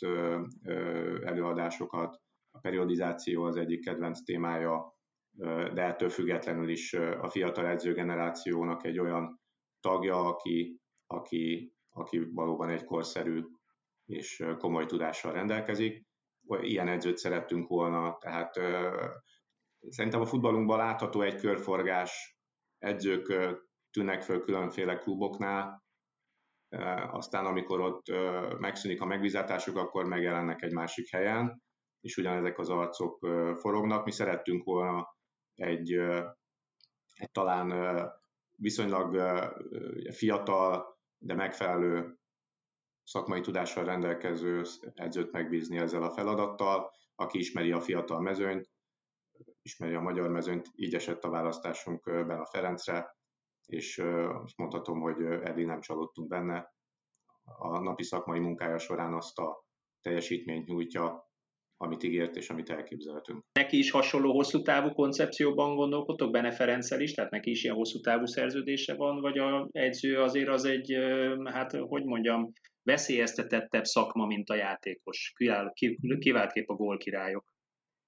[1.24, 4.94] előadásokat, a periodizáció az egyik kedvenc témája,
[5.74, 9.40] de ettől függetlenül is a fiatal edzőgenerációnak egy olyan
[9.80, 13.42] tagja, aki, aki, aki valóban egy korszerű
[14.04, 16.06] és komoly tudással rendelkezik.
[16.60, 18.54] Ilyen edzőt szerettünk volna, tehát
[19.88, 22.38] szerintem a futballunkban látható egy körforgás,
[22.78, 23.34] edzők
[23.90, 25.83] tűnnek föl különféle kluboknál,
[27.10, 28.06] aztán amikor ott
[28.58, 31.62] megszűnik a megbízatásuk, akkor megjelennek egy másik helyen,
[32.00, 33.18] és ugyanezek az arcok
[33.58, 34.04] forognak.
[34.04, 35.16] Mi szerettünk volna
[35.54, 35.92] egy,
[37.14, 37.98] egy talán
[38.56, 39.16] viszonylag
[40.10, 42.18] fiatal, de megfelelő
[43.02, 44.62] szakmai tudással rendelkező
[44.94, 48.70] edzőt megbízni ezzel a feladattal, aki ismeri a fiatal mezőnyt,
[49.62, 53.16] ismeri a magyar mezőnyt, így esett a választásunk a Ferencre,
[53.66, 53.98] és
[54.42, 56.72] azt mondhatom, hogy eddig nem csalódtunk benne.
[57.58, 59.64] A napi szakmai munkája során azt a
[60.00, 61.32] teljesítményt nyújtja,
[61.76, 63.42] amit ígért és amit elképzeltünk.
[63.52, 68.00] Neki is hasonló hosszú távú koncepcióban gondolkodtok, Bene Ferenccel is, tehát neki is ilyen hosszú
[68.00, 70.92] távú szerződése van, vagy a edző azért az egy,
[71.44, 75.32] hát hogy mondjam, veszélyeztetettebb szakma, mint a játékos,
[76.18, 77.44] kiváltképp a gólkirályok.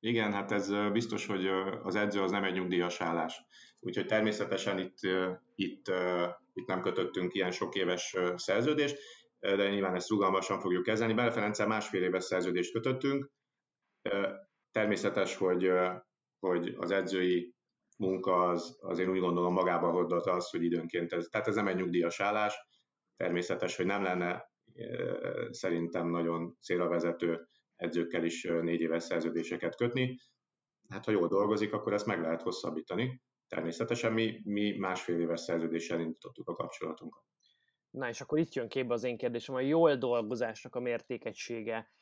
[0.01, 1.47] Igen, hát ez biztos, hogy
[1.83, 3.45] az edző az nem egy nyugdíjas állás.
[3.87, 4.99] Úgyhogy természetesen itt,
[5.55, 5.93] itt,
[6.53, 8.99] itt nem kötöttünk ilyen sok éves szerződést,
[9.39, 11.15] de nyilván ezt rugalmasan fogjuk kezelni.
[11.15, 13.31] Bele Ferenccel másfél éves szerződést kötöttünk.
[14.71, 15.71] Természetes, hogy,
[16.39, 17.55] hogy az edzői
[17.99, 21.69] munka az, az én úgy gondolom magába hordott az, hogy időnként ez, tehát ez nem
[21.69, 22.55] egy nyugdíjas állás.
[23.17, 24.51] Természetes, hogy nem lenne
[25.51, 30.19] szerintem nagyon célra vezető edzőkkel is négy éves szerződéseket kötni.
[30.89, 33.21] Hát ha jól dolgozik, akkor ezt meg lehet hosszabbítani.
[33.57, 37.23] Természetesen mi, mi másfél éves szerződéssel indítottuk a kapcsolatunkat.
[37.91, 41.93] Na és akkor itt jön képbe az én kérdésem, a jól dolgozásnak a mértékegysége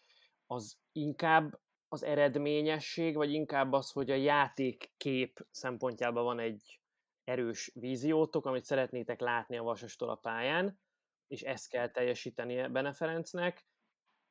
[0.46, 6.80] az inkább az eredményesség, vagy inkább az, hogy a játékkép szempontjában van egy
[7.24, 10.80] erős víziótok, amit szeretnétek látni a Vasastól a pályán,
[11.26, 13.66] és ezt kell teljesítenie Bene Ferencnek,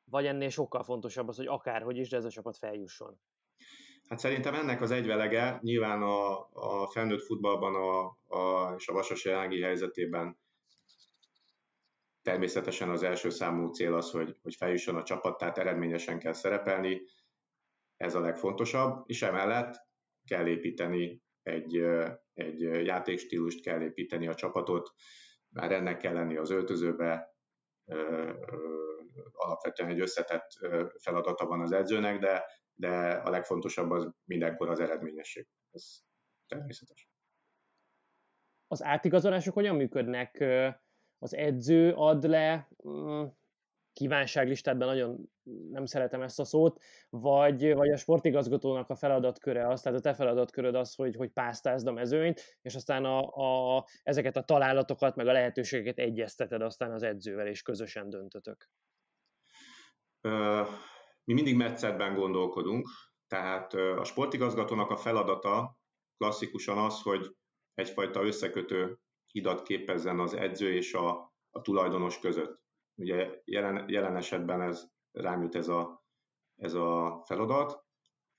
[0.04, 3.20] vagy ennél sokkal fontosabb az, hogy akárhogy is, de ez a csapat feljusson?
[4.08, 8.04] Hát szerintem ennek az egyvelege nyilván a, a felnőtt futballban a,
[8.36, 10.38] a, és a Vasas jelenlegi helyzetében
[12.22, 17.02] természetesen az első számú cél az, hogy, hogy feljusson a csapat, tehát eredményesen kell szerepelni,
[17.96, 19.74] ez a legfontosabb, és emellett
[20.26, 21.84] kell építeni egy,
[22.32, 24.92] egy játékstílust, kell építeni a csapatot,
[25.48, 27.34] már ennek kell lenni az öltözőbe,
[29.32, 30.46] alapvetően egy összetett
[31.02, 35.46] feladata van az edzőnek, de, de a legfontosabb az mindenkor az eredményesség.
[35.70, 35.98] Ez
[36.46, 37.08] természetes.
[38.66, 40.44] Az átigazolások hogyan működnek?
[41.18, 43.24] Az edző ad le mm,
[43.92, 45.30] kívánságlistádban nagyon
[45.70, 50.14] nem szeretem ezt a szót, vagy, vagy a sportigazgatónak a feladatköre az, tehát a te
[50.14, 53.20] feladatköröd az, hogy, hogy pásztázd a mezőnyt, és aztán a,
[53.76, 58.68] a, ezeket a találatokat, meg a lehetőségeket egyezteted aztán az edzővel, és közösen döntötök.
[61.24, 62.88] Mi mindig metszetben gondolkodunk,
[63.26, 65.76] tehát a sportigazgatónak a feladata
[66.16, 67.36] klasszikusan az, hogy
[67.74, 72.60] egyfajta összekötő hidat képezzen az edző és a, a tulajdonos között.
[72.94, 76.04] Ugye jelen, jelen esetben ez rám jut ez a,
[76.56, 77.84] ez a feladat,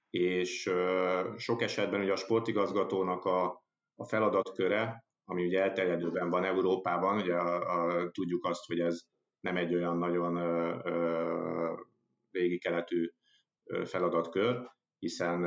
[0.10, 0.72] és
[1.38, 3.64] sok esetben ugye a sportigazgatónak a,
[3.96, 9.02] a feladatköre, ami ugye elterjedőben van Európában, ugye a, a, tudjuk azt, hogy ez
[9.40, 11.74] nem egy olyan nagyon ö, ö,
[12.36, 13.10] régi keletű
[13.84, 15.40] feladatkör, hiszen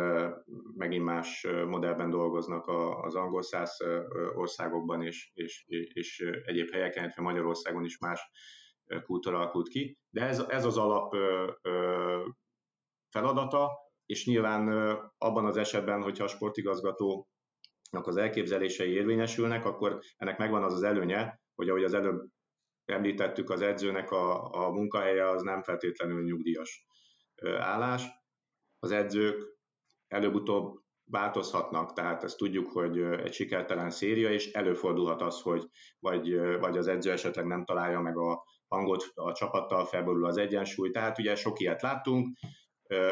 [0.76, 2.66] megint más modellben dolgoznak
[3.02, 3.76] az angol száz
[4.34, 8.30] országokban és, és, és egyéb helyeken, illetve Magyarországon is más
[9.04, 11.14] kultúra alakult ki, de ez, ez az alap
[13.10, 13.70] feladata,
[14.06, 14.68] és nyilván
[15.18, 17.26] abban az esetben, hogyha a sportigazgatónak
[17.90, 22.28] az elképzelései érvényesülnek, akkor ennek megvan az az előnye, hogy ahogy az előbb
[22.88, 26.86] említettük, az edzőnek a, a munkahelye az nem feltétlenül nyugdíjas
[27.58, 28.04] állás.
[28.78, 29.56] Az edzők
[30.08, 36.78] előbb-utóbb változhatnak, tehát ezt tudjuk, hogy egy sikertelen széria, és előfordulhat az, hogy vagy, vagy
[36.78, 41.34] az edző esetleg nem találja meg a hangot a csapattal, felborul az egyensúly, tehát ugye
[41.34, 42.38] sok ilyet láttunk,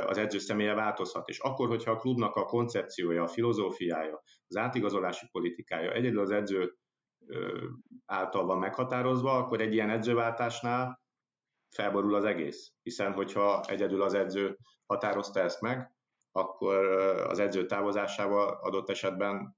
[0.07, 5.27] az edző személye változhat, és akkor, hogyha a klubnak a koncepciója, a filozófiája, az átigazolási
[5.33, 6.77] politikája egyedül az edző
[8.05, 11.01] által van meghatározva, akkor egy ilyen edzőváltásnál
[11.71, 12.73] felborul az egész.
[12.83, 15.95] Hiszen, hogyha egyedül az edző határozta ezt meg,
[16.33, 16.85] akkor
[17.29, 19.57] az edző távozásával adott esetben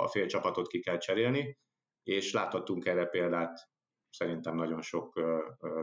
[0.00, 1.58] a fél csapatot ki kell cserélni,
[2.02, 3.68] és láthattunk erre példát,
[4.10, 5.20] szerintem nagyon sok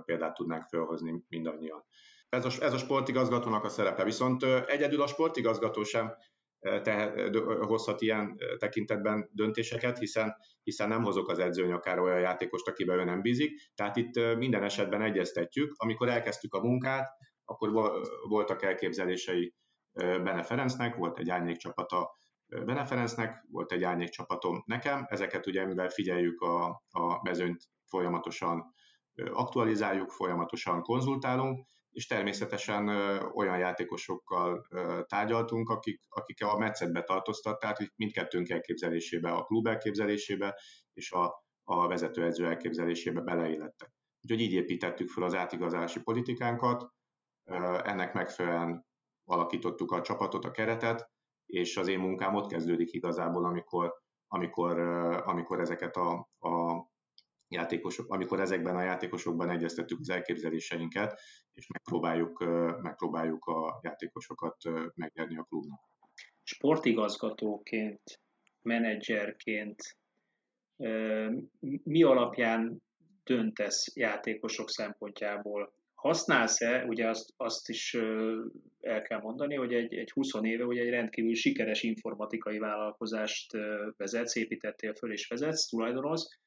[0.06, 1.86] példát tudnánk felhozni mindannyian.
[2.30, 4.04] Ez a, ez a sportigazgatónak a szerepe.
[4.04, 6.16] Viszont egyedül a sportigazgató sem
[6.82, 13.04] tehet, hozhat ilyen tekintetben döntéseket, hiszen, hiszen nem hozok az edzőnyakára olyan játékost, akiben ő
[13.04, 13.72] nem bízik.
[13.76, 15.74] Tehát itt minden esetben egyeztetjük.
[15.78, 17.10] Amikor elkezdtük a munkát,
[17.46, 17.72] akkor
[18.28, 19.54] voltak elképzelései
[19.94, 25.06] Bene Ferencnek, volt egy árnyék csapata Bene Ferencnek, volt egy árnyék csapatom nekem.
[25.08, 28.74] Ezeket ugye, mivel figyeljük a, a mezőnyt folyamatosan
[29.32, 32.88] aktualizáljuk, folyamatosan konzultálunk, és természetesen
[33.34, 34.68] olyan játékosokkal
[35.08, 40.60] tárgyaltunk, akik, akik a metszetbe tartoztatták, hogy mindkettőnk elképzelésébe, a klub elképzelésébe
[40.94, 43.92] és a, a vezetőedző elképzelésébe beleillettek.
[44.22, 46.90] Úgyhogy így építettük fel az átigazási politikánkat,
[47.84, 48.86] ennek megfelelően
[49.24, 51.10] alakítottuk a csapatot, a keretet,
[51.46, 53.94] és az én munkám ott kezdődik igazából, amikor,
[54.28, 54.80] amikor,
[55.26, 56.86] amikor ezeket a, a
[57.48, 61.22] játékosok, amikor ezekben a játékosokban egyeztettük az elképzeléseinket,
[61.54, 62.40] és megpróbáljuk,
[62.82, 64.58] megpróbáljuk a játékosokat
[64.96, 65.80] megnyerni a klubnak.
[66.44, 68.02] Sportigazgatóként,
[68.62, 69.98] menedzserként
[71.84, 72.84] mi alapján
[73.24, 75.74] döntesz játékosok szempontjából?
[75.94, 77.94] Használsz-e, ugye azt, azt is
[78.80, 83.52] el kell mondani, hogy egy, egy 20 éve hogy egy rendkívül sikeres informatikai vállalkozást
[83.98, 86.40] vezetsz, építettél föl és vezetsz, tulajdonolsz,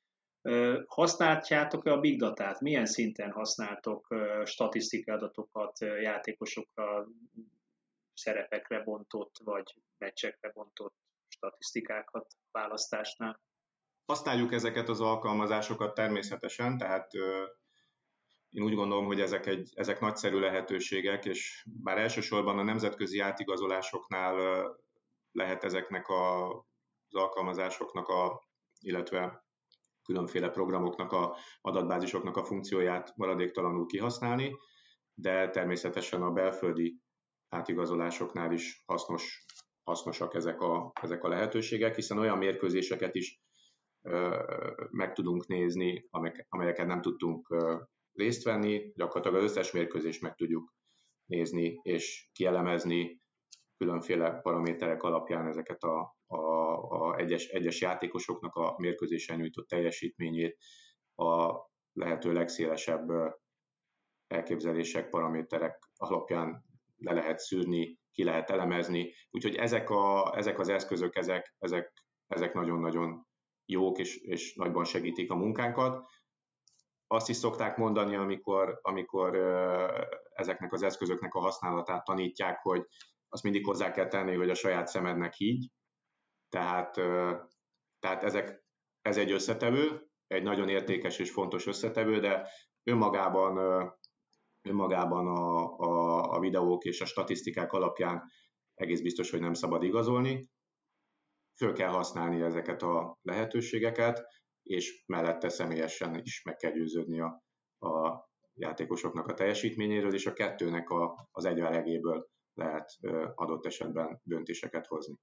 [0.86, 2.60] Használjátok-e a big datát?
[2.60, 7.06] Milyen szinten használtok statisztikai adatokat játékosokra,
[8.14, 10.94] szerepekre bontott, vagy meccsekre bontott
[11.28, 13.40] statisztikákat választásnál?
[14.06, 17.12] Használjuk ezeket az alkalmazásokat természetesen, tehát
[18.50, 24.64] én úgy gondolom, hogy ezek, egy, ezek nagyszerű lehetőségek, és bár elsősorban a nemzetközi átigazolásoknál
[25.32, 26.48] lehet ezeknek a,
[27.08, 28.48] az alkalmazásoknak, a,
[28.80, 29.47] illetve
[30.08, 34.56] különféle programoknak, a adatbázisoknak a funkcióját maradéktalanul kihasználni,
[35.14, 36.98] de természetesen a belföldi
[37.48, 39.44] átigazolásoknál is hasznos,
[39.84, 43.40] hasznosak ezek a, ezek a lehetőségek, hiszen olyan mérkőzéseket is
[44.02, 44.42] ö,
[44.90, 47.76] meg tudunk nézni, amelyek, amelyeket nem tudtunk ö,
[48.12, 50.72] részt venni, gyakorlatilag az összes mérkőzést meg tudjuk
[51.24, 53.20] nézni és kielemezni
[53.76, 56.38] különféle paraméterek alapján ezeket a, a,
[56.76, 60.58] a egyes, egyes játékosoknak a mérkőzésen nyújtott teljesítményét,
[61.14, 61.54] a
[61.92, 63.08] lehető legszélesebb
[64.26, 66.64] elképzelések, paraméterek alapján
[66.96, 69.14] le lehet szűrni, ki lehet elemezni.
[69.30, 71.92] Úgyhogy ezek, a, ezek az eszközök, ezek, ezek,
[72.26, 73.26] ezek nagyon-nagyon
[73.64, 76.06] jók és, és nagyban segítik a munkánkat.
[77.06, 79.36] Azt is szokták mondani, amikor, amikor
[80.32, 82.86] ezeknek az eszközöknek a használatát tanítják, hogy
[83.28, 85.70] azt mindig hozzá kell tenni, hogy a saját szemednek így.
[86.48, 86.94] Tehát,
[87.98, 88.64] tehát ezek,
[89.02, 92.48] ez egy összetevő, egy nagyon értékes és fontos összetevő, de
[92.82, 93.56] önmagában,
[94.62, 98.22] önmagában a, a, a videók és a statisztikák alapján
[98.74, 100.48] egész biztos, hogy nem szabad igazolni.
[101.56, 104.26] Föl kell használni ezeket a lehetőségeket,
[104.62, 107.42] és mellette személyesen is meg kell győződni a,
[107.78, 112.90] a játékosoknak a teljesítményéről, és a kettőnek a, az egyvelegéből lehet
[113.34, 115.18] adott esetben döntéseket hozni.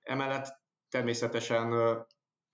[0.00, 1.68] Emellett természetesen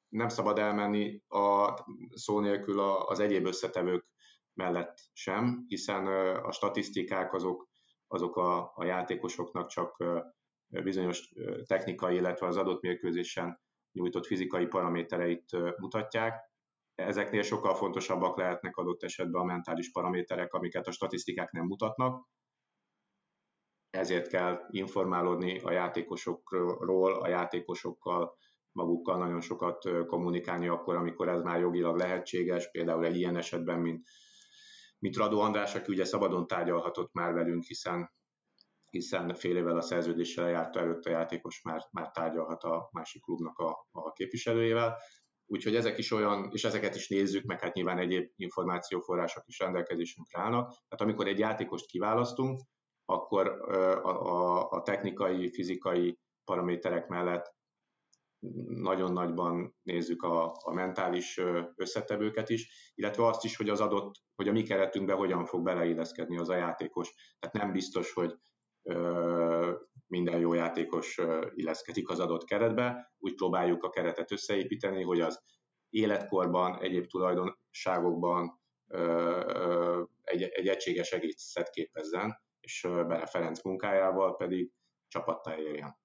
[0.08, 1.74] nem szabad elmenni a
[2.14, 4.06] szó nélkül az egyéb összetevők
[4.54, 7.68] mellett sem, hiszen a statisztikák azok,
[8.06, 10.04] azok a, a játékosoknak csak
[10.68, 11.32] bizonyos
[11.66, 13.60] technikai, illetve az adott mérkőzésen
[13.92, 16.50] nyújtott fizikai paramétereit mutatják.
[16.94, 22.28] Ezeknél sokkal fontosabbak lehetnek adott esetben a mentális paraméterek, amiket a statisztikák nem mutatnak,
[23.92, 28.36] ezért kell informálódni a játékosokról, a játékosokkal,
[28.72, 34.08] magukkal nagyon sokat kommunikálni akkor, amikor ez már jogilag lehetséges, például egy ilyen esetben, mint,
[34.98, 38.10] mint Radó András, aki ugye szabadon tárgyalhatott már velünk, hiszen
[38.90, 43.58] hiszen fél évvel a szerződéssel járta előtt a játékos már, már tárgyalhat a másik klubnak
[43.58, 44.96] a, a képviselőjével.
[45.46, 50.40] Úgyhogy ezek is olyan, és ezeket is nézzük, meg hát nyilván egyéb információforrások is rendelkezésünkre
[50.40, 50.68] állnak.
[50.68, 52.60] Tehát amikor egy játékost kiválasztunk,
[53.12, 57.54] akkor a, a, a technikai, fizikai paraméterek mellett
[58.66, 61.40] nagyon nagyban nézzük a, a mentális
[61.74, 66.38] összetevőket is, illetve azt is, hogy az adott, hogy a mi keretünkbe hogyan fog beleilleszkedni
[66.38, 67.14] az a játékos.
[67.38, 68.34] Tehát nem biztos, hogy
[68.82, 69.72] ö,
[70.06, 71.20] minden jó játékos
[71.54, 75.42] illeszkedik az adott keretbe, úgy próbáljuk a keretet összeépíteni, hogy az
[75.90, 79.00] életkorban, egyéb tulajdonságokban ö,
[79.46, 84.70] ö, egy, egy egységes egészet képezzen, és Bele Ferenc munkájával pedig
[85.08, 86.00] csapattal érjen.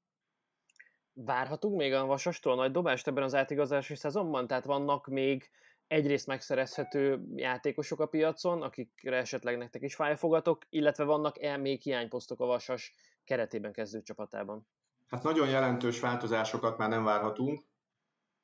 [1.13, 4.47] Várhatunk még a Vasastól nagy dobást ebben az átigazási szezonban?
[4.47, 5.49] Tehát vannak még
[5.87, 12.39] egyrészt megszerezhető játékosok a piacon, akikre esetleg nektek is fáj fogatok, illetve vannak-e még hiányposztok
[12.39, 12.93] a Vasas
[13.23, 14.67] keretében kezdő csapatában?
[15.07, 17.65] Hát nagyon jelentős változásokat már nem várhatunk,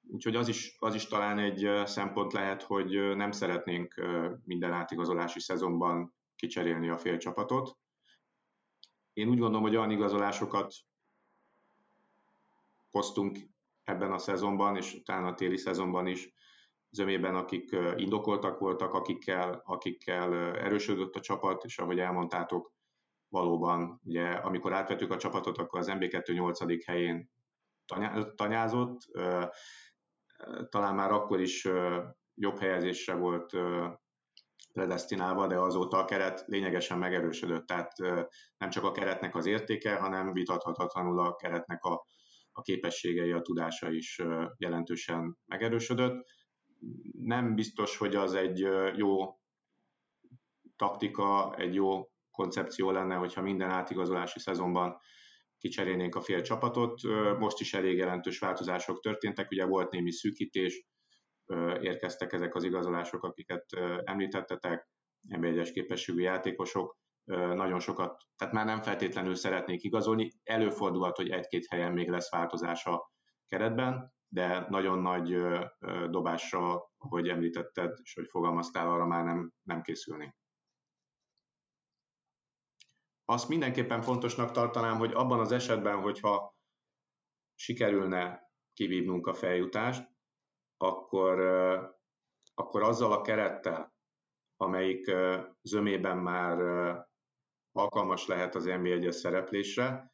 [0.07, 3.93] úgyhogy az is, az is talán egy szempont lehet, hogy nem szeretnénk
[4.43, 7.77] minden átigazolási szezonban kicserélni a fél csapatot.
[9.13, 10.73] Én úgy gondolom, hogy olyan igazolásokat
[12.91, 13.37] hoztunk
[13.83, 16.33] ebben a szezonban, és utána a téli szezonban is,
[16.89, 22.73] zömében, akik indokoltak voltak, akikkel, akikkel erősödött a csapat, és ahogy elmondtátok,
[23.27, 26.85] valóban, ugye, amikor átvettük a csapatot, akkor az MB2 8.
[26.85, 27.29] helyén
[28.35, 28.99] tanyázott,
[30.69, 31.67] talán már akkor is
[32.33, 33.57] jobb helyezésre volt
[34.73, 37.91] predestinálva, de azóta a keret lényegesen megerősödött, tehát
[38.57, 42.05] nem csak a keretnek az értéke, hanem vitathatatlanul a keretnek a,
[42.51, 44.21] a képességei, a tudása is
[44.57, 46.25] jelentősen megerősödött.
[47.11, 49.39] Nem biztos, hogy az egy jó
[50.75, 54.99] taktika, egy jó koncepció lenne, hogyha minden átigazolási szezonban
[55.57, 57.01] kicserélnénk a fél csapatot.
[57.39, 60.85] Most is elég jelentős változások történtek, ugye volt némi szűkítés,
[61.81, 63.65] érkeztek ezek az igazolások, akiket
[64.03, 64.89] említettetek,
[65.21, 66.97] nb képességű játékosok,
[67.31, 70.31] nagyon sokat, tehát már nem feltétlenül szeretnék igazolni.
[70.43, 73.11] Előfordulhat, hogy egy-két helyen még lesz változás a
[73.47, 75.41] keretben, de nagyon nagy
[76.09, 80.35] dobásra, ahogy említetted, és hogy fogalmaztál, arra már nem, nem készülni.
[83.25, 86.55] Azt mindenképpen fontosnak tartanám, hogy abban az esetben, hogyha
[87.55, 90.12] sikerülne kivívnunk a feljutást,
[90.83, 91.39] akkor,
[92.53, 93.93] akkor azzal a kerettel,
[94.57, 95.11] amelyik
[95.61, 96.57] zömében már
[97.71, 100.13] alkalmas lehet az NB1-es szereplésre,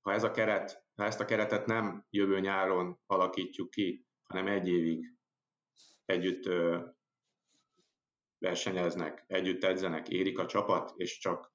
[0.00, 4.68] ha ez a keret, ha ezt a keretet nem jövő nyáron alakítjuk ki, hanem egy
[4.68, 5.16] évig
[6.04, 6.48] együtt
[8.38, 11.52] versenyeznek, együtt edzenek, érik a csapat, és csak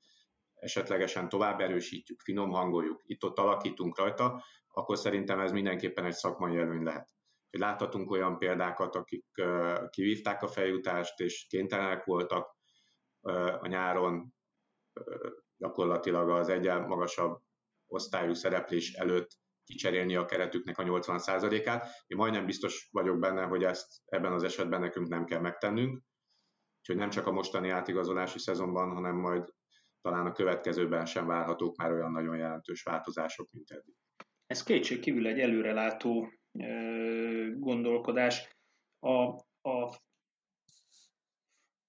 [0.53, 6.83] esetlegesen tovább erősítjük, finom hangoljuk, itt-ott alakítunk rajta, akkor szerintem ez mindenképpen egy szakmai előny
[6.83, 7.09] lehet.
[7.53, 9.25] Hogy láthatunk olyan példákat, akik
[9.89, 12.57] kivívták a feljutást, és kénytelenek voltak
[13.59, 14.33] a nyáron
[15.57, 17.41] gyakorlatilag az egyen magasabb
[17.87, 19.31] osztályú szereplés előtt
[19.63, 21.87] kicserélni a keretüknek a 80%-át.
[22.07, 26.03] Én majdnem biztos vagyok benne, hogy ezt ebben az esetben nekünk nem kell megtennünk.
[26.79, 29.53] Úgyhogy nem csak a mostani átigazolási szezonban, hanem majd
[30.01, 33.95] talán a következőben sem várhatók már olyan nagyon jelentős változások, mint eddig.
[34.45, 36.27] Ez kétség kívül egy előrelátó
[37.59, 38.57] gondolkodás.
[38.99, 39.23] A,
[39.69, 40.01] a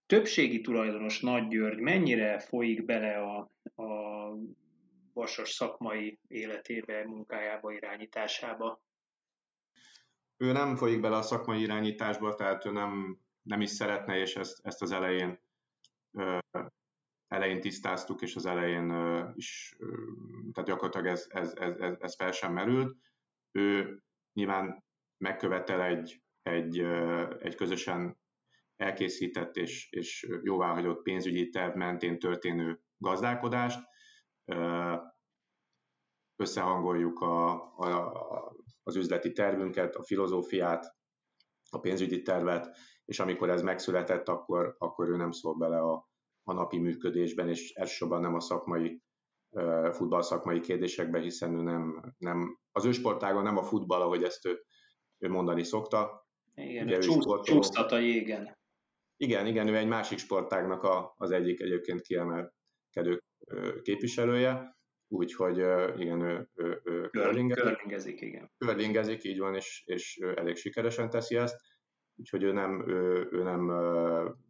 [0.06, 3.50] többségi tulajdonos Nagy György mennyire folyik bele a,
[3.82, 4.30] a
[5.12, 8.82] Vasas szakmai életébe, munkájába, irányításába?
[10.36, 14.66] Ő nem folyik bele a szakmai irányításba, tehát ő nem, nem is szeretne, és ezt,
[14.66, 15.42] ezt az elején
[17.28, 18.90] elején tisztáztuk, és az elején
[19.34, 19.76] is,
[20.52, 22.96] tehát gyakorlatilag ez, ez, ez, ez, fel sem merült.
[23.52, 23.98] Ő
[24.34, 24.84] nyilván
[25.16, 26.78] megkövetel egy, egy,
[27.38, 28.18] egy közösen
[28.76, 33.80] elkészített és, és jóváhagyott pénzügyi terv mentén történő gazdálkodást.
[36.36, 40.96] Összehangoljuk a, a, az üzleti tervünket, a filozófiát,
[41.70, 46.08] a pénzügyi tervet, és amikor ez megszületett, akkor, akkor ő nem szól bele a,
[46.42, 49.02] a napi működésben, és elsősorban nem a szakmai
[49.92, 54.64] futball kérdésekben, hiszen ő nem, nem az ő sportága nem a futball, ahogy ezt ő,
[55.18, 56.26] ő mondani szokta.
[56.54, 56.98] Igen, Ugye,
[57.42, 58.56] csúsztat a jégen.
[59.16, 63.22] Igen, igen, ő egy másik sportágnak a, az egyik egyébként kiemelkedő
[63.82, 64.76] képviselője,
[65.08, 65.56] úgyhogy
[66.00, 68.50] igen, ő, ő, ő körlingezik, igen.
[68.58, 71.56] Körlingezik, így van, és, és elég sikeresen teszi ezt
[72.16, 73.72] úgyhogy ő nem, ő, ő nem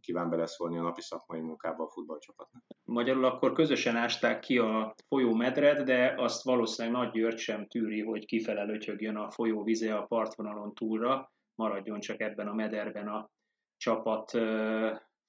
[0.00, 2.62] kíván beleszólni a napi szakmai munkába a futballcsapatnak.
[2.84, 8.02] Magyarul akkor közösen ásták ki a folyó medret, de azt valószínűleg Nagy György sem tűri,
[8.02, 13.30] hogy kifele lötyögjön a folyó vize a partvonalon túlra, maradjon csak ebben a mederben a
[13.76, 14.30] csapat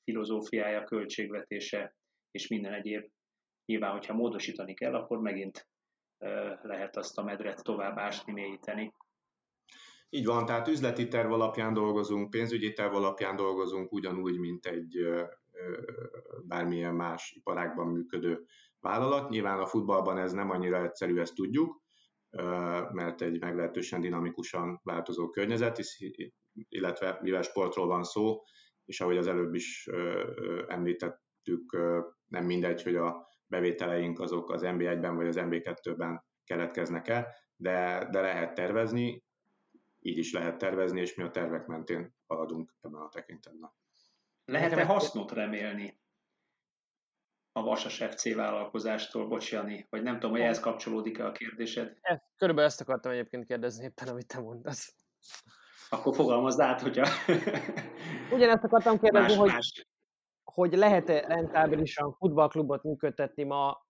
[0.03, 1.95] filozófiája, költségvetése
[2.31, 3.09] és minden egyéb.
[3.65, 5.67] Nyilván, hogyha módosítani kell, akkor megint
[6.61, 8.93] lehet azt a medret tovább ásni, mélyíteni.
[10.09, 15.07] Így van, tehát üzleti terv alapján dolgozunk, pénzügyi terv alapján dolgozunk, ugyanúgy, mint egy
[16.43, 18.45] bármilyen más iparágban működő
[18.79, 19.29] vállalat.
[19.29, 21.81] Nyilván a futballban ez nem annyira egyszerű, ezt tudjuk,
[22.91, 25.79] mert egy meglehetősen dinamikusan változó környezet,
[26.53, 28.41] illetve mivel sportról van szó,
[28.85, 29.89] és ahogy az előbb is
[30.67, 31.77] említettük,
[32.25, 38.21] nem mindegy, hogy a bevételeink azok az NB1-ben vagy az NB2-ben keletkeznek el, de, de
[38.21, 39.24] lehet tervezni,
[40.05, 43.71] így is lehet tervezni, és mi a tervek mentén haladunk ebben a tekintetben.
[44.45, 45.99] Lehet-e hasznot remélni
[47.51, 51.97] a Vasas FC vállalkozástól, bocsani, vagy nem tudom, hogy ehhez kapcsolódik-e a kérdésed?
[52.01, 54.95] E, körülbelül ezt akartam egyébként kérdezni éppen, amit te mondasz.
[55.89, 57.07] Akkor fogalmazd át, hogyha...
[58.35, 59.87] Ugyanezt akartam kérdezni, más, hogy, más.
[60.43, 63.84] hogy lehet-e rentábilisan futballklubot működtetni ma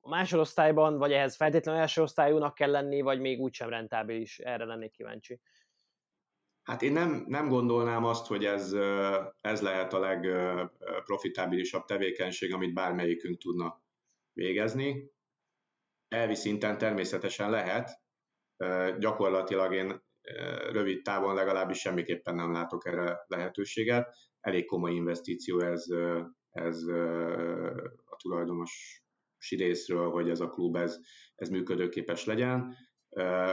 [0.00, 4.38] a másodosztályban, vagy ehhez feltétlenül első osztályúnak kell lenni, vagy még úgysem rentábilis?
[4.38, 5.40] Erre lennék kíváncsi.
[6.62, 8.72] Hát én nem, nem gondolnám azt, hogy ez,
[9.40, 13.82] ez lehet a legprofitábilisabb tevékenység, amit bármelyikünk tudna
[14.32, 15.10] végezni.
[16.08, 18.00] Elvi szinten természetesen lehet,
[18.98, 20.02] gyakorlatilag én
[20.72, 24.14] rövid távon legalábbis semmiképpen nem látok erre lehetőséget.
[24.40, 25.86] Elég komoly investíció ez,
[26.50, 26.82] ez
[28.04, 29.02] a tulajdonos
[29.48, 30.98] részről, hogy ez a klub ez,
[31.34, 32.76] ez működőképes legyen.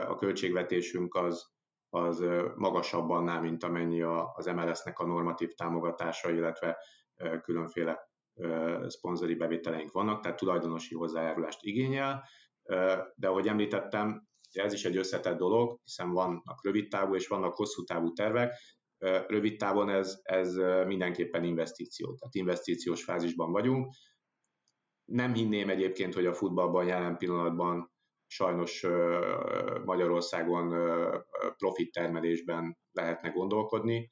[0.08, 1.56] A költségvetésünk az
[1.90, 2.24] az
[2.56, 4.02] magasabb annál, mint amennyi
[4.34, 6.78] az MLS-nek a normatív támogatása, illetve
[7.42, 8.10] különféle
[8.88, 12.24] szponzori bevételeink vannak, tehát tulajdonosi hozzájárulást igényel,
[13.16, 17.84] de ahogy említettem, ez is egy összetett dolog, hiszen vannak rövid távú és vannak hosszú
[17.84, 18.54] távú tervek.
[19.28, 23.96] Rövid távon ez, ez mindenképpen investíció, tehát investíciós fázisban vagyunk.
[25.12, 27.92] Nem hinném egyébként, hogy a futballban jelen pillanatban
[28.28, 28.86] sajnos
[29.86, 30.70] Magyarországon
[31.58, 34.10] profit termelésben lehetne gondolkodni.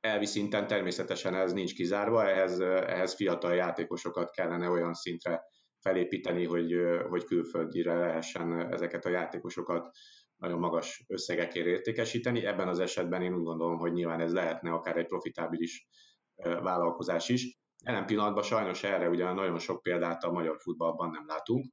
[0.00, 5.42] Elvi szinten természetesen ez nincs kizárva, ehhez, ehhez fiatal játékosokat kellene olyan szintre
[5.80, 6.74] felépíteni, hogy,
[7.08, 9.90] hogy külföldire lehessen ezeket a játékosokat
[10.36, 12.44] nagyon magas összegekért értékesíteni.
[12.44, 15.86] Ebben az esetben én úgy gondolom, hogy nyilván ez lehetne akár egy profitábilis
[16.34, 17.60] vállalkozás is.
[17.84, 21.66] Jelen pillanatban sajnos erre ugye nagyon sok példát a magyar futballban nem látunk.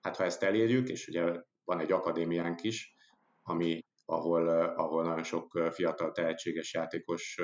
[0.00, 2.94] Hát ha ezt elérjük, és ugye van egy akadémiánk is,
[3.42, 7.40] ami, ahol, ahol nagyon sok fiatal tehetséges játékos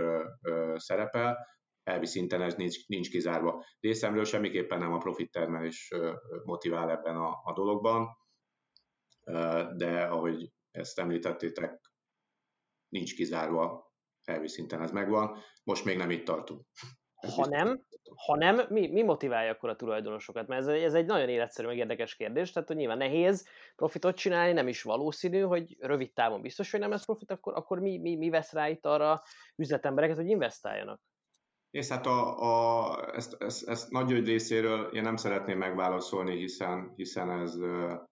[0.74, 1.46] szerepel,
[1.82, 3.64] elvi szinten ez nincs, nincs kizárva.
[3.80, 5.92] Részemről semmiképpen nem a profit termelés
[6.44, 8.08] motivál ebben a, a dologban,
[9.76, 11.80] de ahogy ezt említettétek,
[12.88, 13.92] nincs kizárva,
[14.22, 15.38] elvi szinten ez megvan.
[15.64, 16.66] Most még nem itt tartunk.
[17.34, 17.83] Ha nem,
[18.16, 20.46] ha nem, mi, mi motiválja akkor a tulajdonosokat?
[20.46, 24.52] Mert ez, ez egy nagyon életszerű, meg érdekes kérdés, tehát hogy nyilván nehéz profitot csinálni,
[24.52, 28.16] nem is valószínű, hogy rövid távon biztos, hogy nem lesz profit, akkor, akkor mi, mi,
[28.16, 29.22] mi vesz rá itt arra
[29.56, 31.00] üzletembereket, hogy investáljanak?
[31.70, 37.30] És hát a, a, ezt, ezt, ezt Nagy részéről én nem szeretném megválaszolni, hiszen, hiszen
[37.30, 37.56] ez,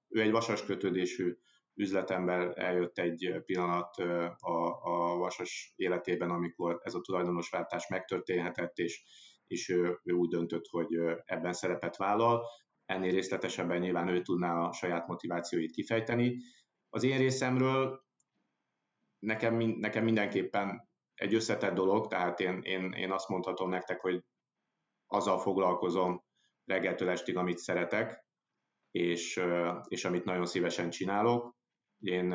[0.08, 1.36] ő egy vasas kötődésű
[1.74, 3.96] üzletember eljött egy pillanat
[4.38, 9.02] a, a vasas életében, amikor ez a tulajdonosváltás megtörténhetett, és,
[9.52, 10.88] és ő, ő úgy döntött, hogy
[11.24, 12.44] ebben szerepet vállal.
[12.84, 16.36] Ennél részletesebben nyilván ő tudná a saját motivációit kifejteni.
[16.90, 18.04] Az én részemről
[19.18, 24.24] nekem, nekem mindenképpen egy összetett dolog, tehát én, én, én azt mondhatom nektek, hogy
[25.06, 26.24] azzal foglalkozom
[26.64, 28.26] reggeltől estig, amit szeretek,
[28.90, 29.42] és,
[29.88, 31.54] és amit nagyon szívesen csinálok.
[31.98, 32.34] Én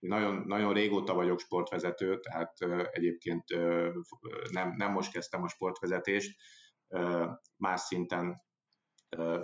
[0.00, 2.58] nagyon, nagyon régóta vagyok sportvezető, tehát
[2.90, 3.44] egyébként
[4.50, 6.36] nem, nem most kezdtem a sportvezetést,
[7.56, 8.42] más szinten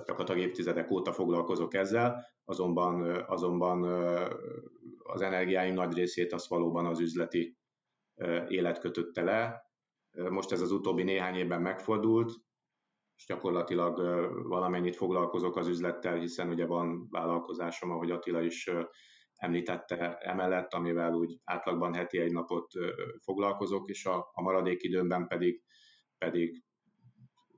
[0.05, 3.83] gyakorlatilag évtizedek óta foglalkozok ezzel, azonban, azonban
[4.99, 7.59] az energiáim nagy részét az valóban az üzleti
[8.49, 9.65] élet kötötte le.
[10.31, 12.33] Most ez az utóbbi néhány évben megfordult,
[13.17, 13.97] és gyakorlatilag
[14.49, 18.71] valamennyit foglalkozok az üzlettel, hiszen ugye van vállalkozásom, ahogy Attila is
[19.37, 22.73] említette emellett, amivel úgy átlagban heti egy napot
[23.23, 25.63] foglalkozok, és a, a maradék időmben pedig,
[26.19, 26.65] pedig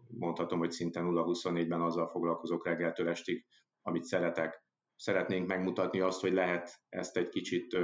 [0.09, 3.47] mondhatom, hogy szinte 0-24-ben azzal foglalkozok reggeltől estig,
[3.83, 4.63] amit szeretek.
[4.97, 7.77] Szeretnénk megmutatni azt, hogy lehet ezt egy kicsit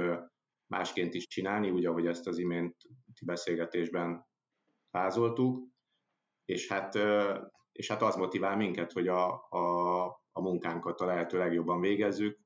[0.67, 4.25] másként is csinálni, úgy, ahogy ezt az iménti beszélgetésben
[4.91, 5.67] vázoltuk,
[6.45, 6.97] és hát,
[7.71, 12.44] és hát az motivál minket, hogy a, a, a munkánkat a lehető legjobban végezzük,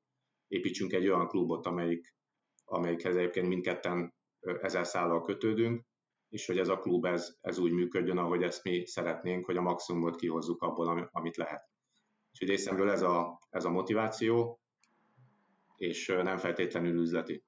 [0.50, 2.16] építsünk egy olyan klubot, amelyik,
[2.66, 5.84] amelyikhez egyébként mindketten ezer szállal kötődünk,
[6.30, 9.62] és hogy ez a klub ez, ez úgy működjön, ahogy ezt mi szeretnénk, hogy a
[9.62, 11.70] maximumot kihozzuk abból, amit lehet.
[12.32, 14.60] Úgyhogy részemről ez a, ez a motiváció,
[15.76, 17.44] és nem feltétlenül üzleti.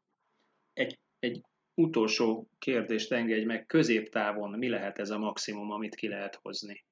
[0.74, 1.41] Egy, egy
[1.74, 6.86] utolsó kérdést engedj meg, középtávon mi lehet ez a maximum, amit ki lehet hozni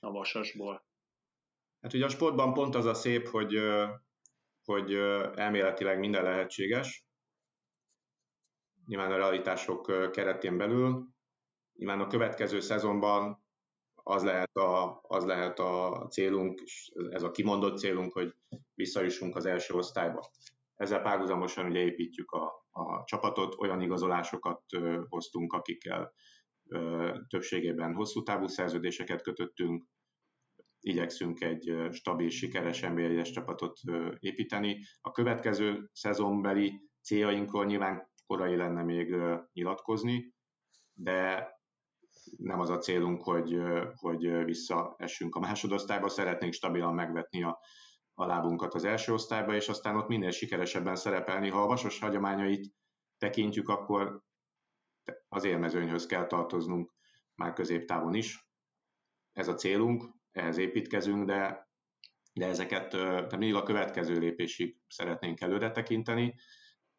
[0.00, 0.86] a vasasból?
[1.80, 3.54] Hát ugye a sportban pont az a szép, hogy
[4.68, 4.92] hogy
[5.34, 7.06] elméletileg minden lehetséges,
[8.86, 11.06] nyilván a realitások keretén belül.
[11.72, 13.44] Nyilván a következő szezonban
[13.94, 18.34] az lehet a, az lehet a célunk, és ez a kimondott célunk, hogy
[18.74, 20.30] visszajussunk az első osztályba.
[20.74, 24.62] Ezzel párhuzamosan ugye építjük a, a csapatot, olyan igazolásokat
[25.08, 26.12] hoztunk, akikkel
[27.28, 29.84] többségében hosszú távú szerződéseket kötöttünk,
[30.88, 33.80] igyekszünk egy stabil, sikeres nba csapatot
[34.18, 34.84] építeni.
[35.00, 39.16] A következő szezonbeli céljainkról nyilván korai lenne még
[39.52, 40.34] nyilatkozni,
[40.92, 41.50] de
[42.36, 43.58] nem az a célunk, hogy,
[43.94, 47.60] hogy visszaessünk a másodosztályba, szeretnénk stabilan megvetni a,
[48.14, 51.48] a lábunkat az első osztályba, és aztán ott minél sikeresebben szerepelni.
[51.48, 52.72] Ha a vasos hagyományait
[53.18, 54.22] tekintjük, akkor
[55.28, 56.94] az élmezőnyhöz kell tartoznunk
[57.34, 58.48] már középtávon is.
[59.32, 61.68] Ez a célunk, ehhez építkezünk, de,
[62.32, 62.90] de ezeket
[63.28, 66.34] de mindig a következő lépésig szeretnénk előre tekinteni.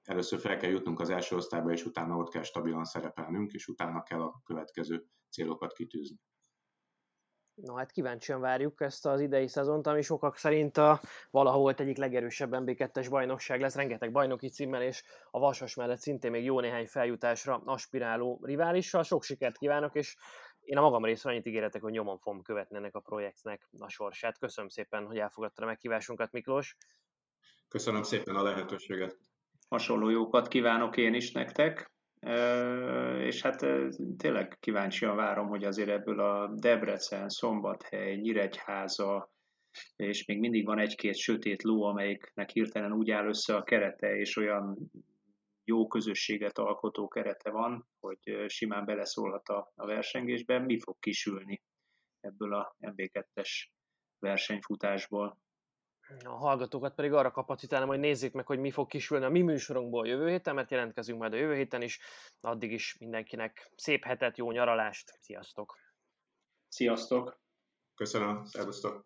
[0.04, 4.04] Először fel kell jutnunk az első osztályba, és utána ott kell stabilan szerepelnünk, és utána
[4.04, 6.18] kell a következő célokat kitűzni.
[7.62, 12.52] Na hát kíváncsian várjuk ezt az idei szezont, ami sokak szerint a valahol egyik legerősebb
[12.52, 17.62] MB2-es bajnokság lesz, rengeteg bajnoki címmel, és a Vasas mellett szintén még jó néhány feljutásra
[17.66, 19.04] aspiráló riválissal.
[19.04, 20.18] Sok sikert kívánok, és
[20.70, 24.38] én a magam részről annyit ígéretek, hogy nyomon fogom követni ennek a projektnek a sorsát.
[24.38, 26.76] Köszönöm szépen, hogy elfogadta a meghívásunkat, Miklós.
[27.68, 29.18] Köszönöm szépen a lehetőséget.
[29.70, 31.92] Hasonló jókat kívánok én is nektek
[33.20, 33.66] és hát
[34.18, 39.32] tényleg kíváncsian várom, hogy azért ebből a Debrecen, Szombathely, Nyíregyháza,
[39.96, 44.38] és még mindig van egy-két sötét ló, amelyiknek hirtelen úgy áll össze a kerete, és
[44.38, 44.78] olyan
[45.70, 50.60] jó közösséget alkotó kerete van, hogy simán beleszólhat a, a versengésbe.
[50.60, 51.64] Mi fog kisülni
[52.20, 53.50] ebből a MB2-es
[54.20, 55.42] versenyfutásból?
[56.24, 60.08] A hallgatókat pedig arra kapacitálom, hogy nézzék meg, hogy mi fog kisülni a mi műsorunkból
[60.08, 62.00] jövő héten, mert jelentkezünk majd a jövő héten is.
[62.42, 65.78] Addig is mindenkinek szép hetet, jó nyaralást, sziasztok!
[66.68, 67.42] Sziasztok!
[67.96, 69.06] Köszönöm, szervusztok!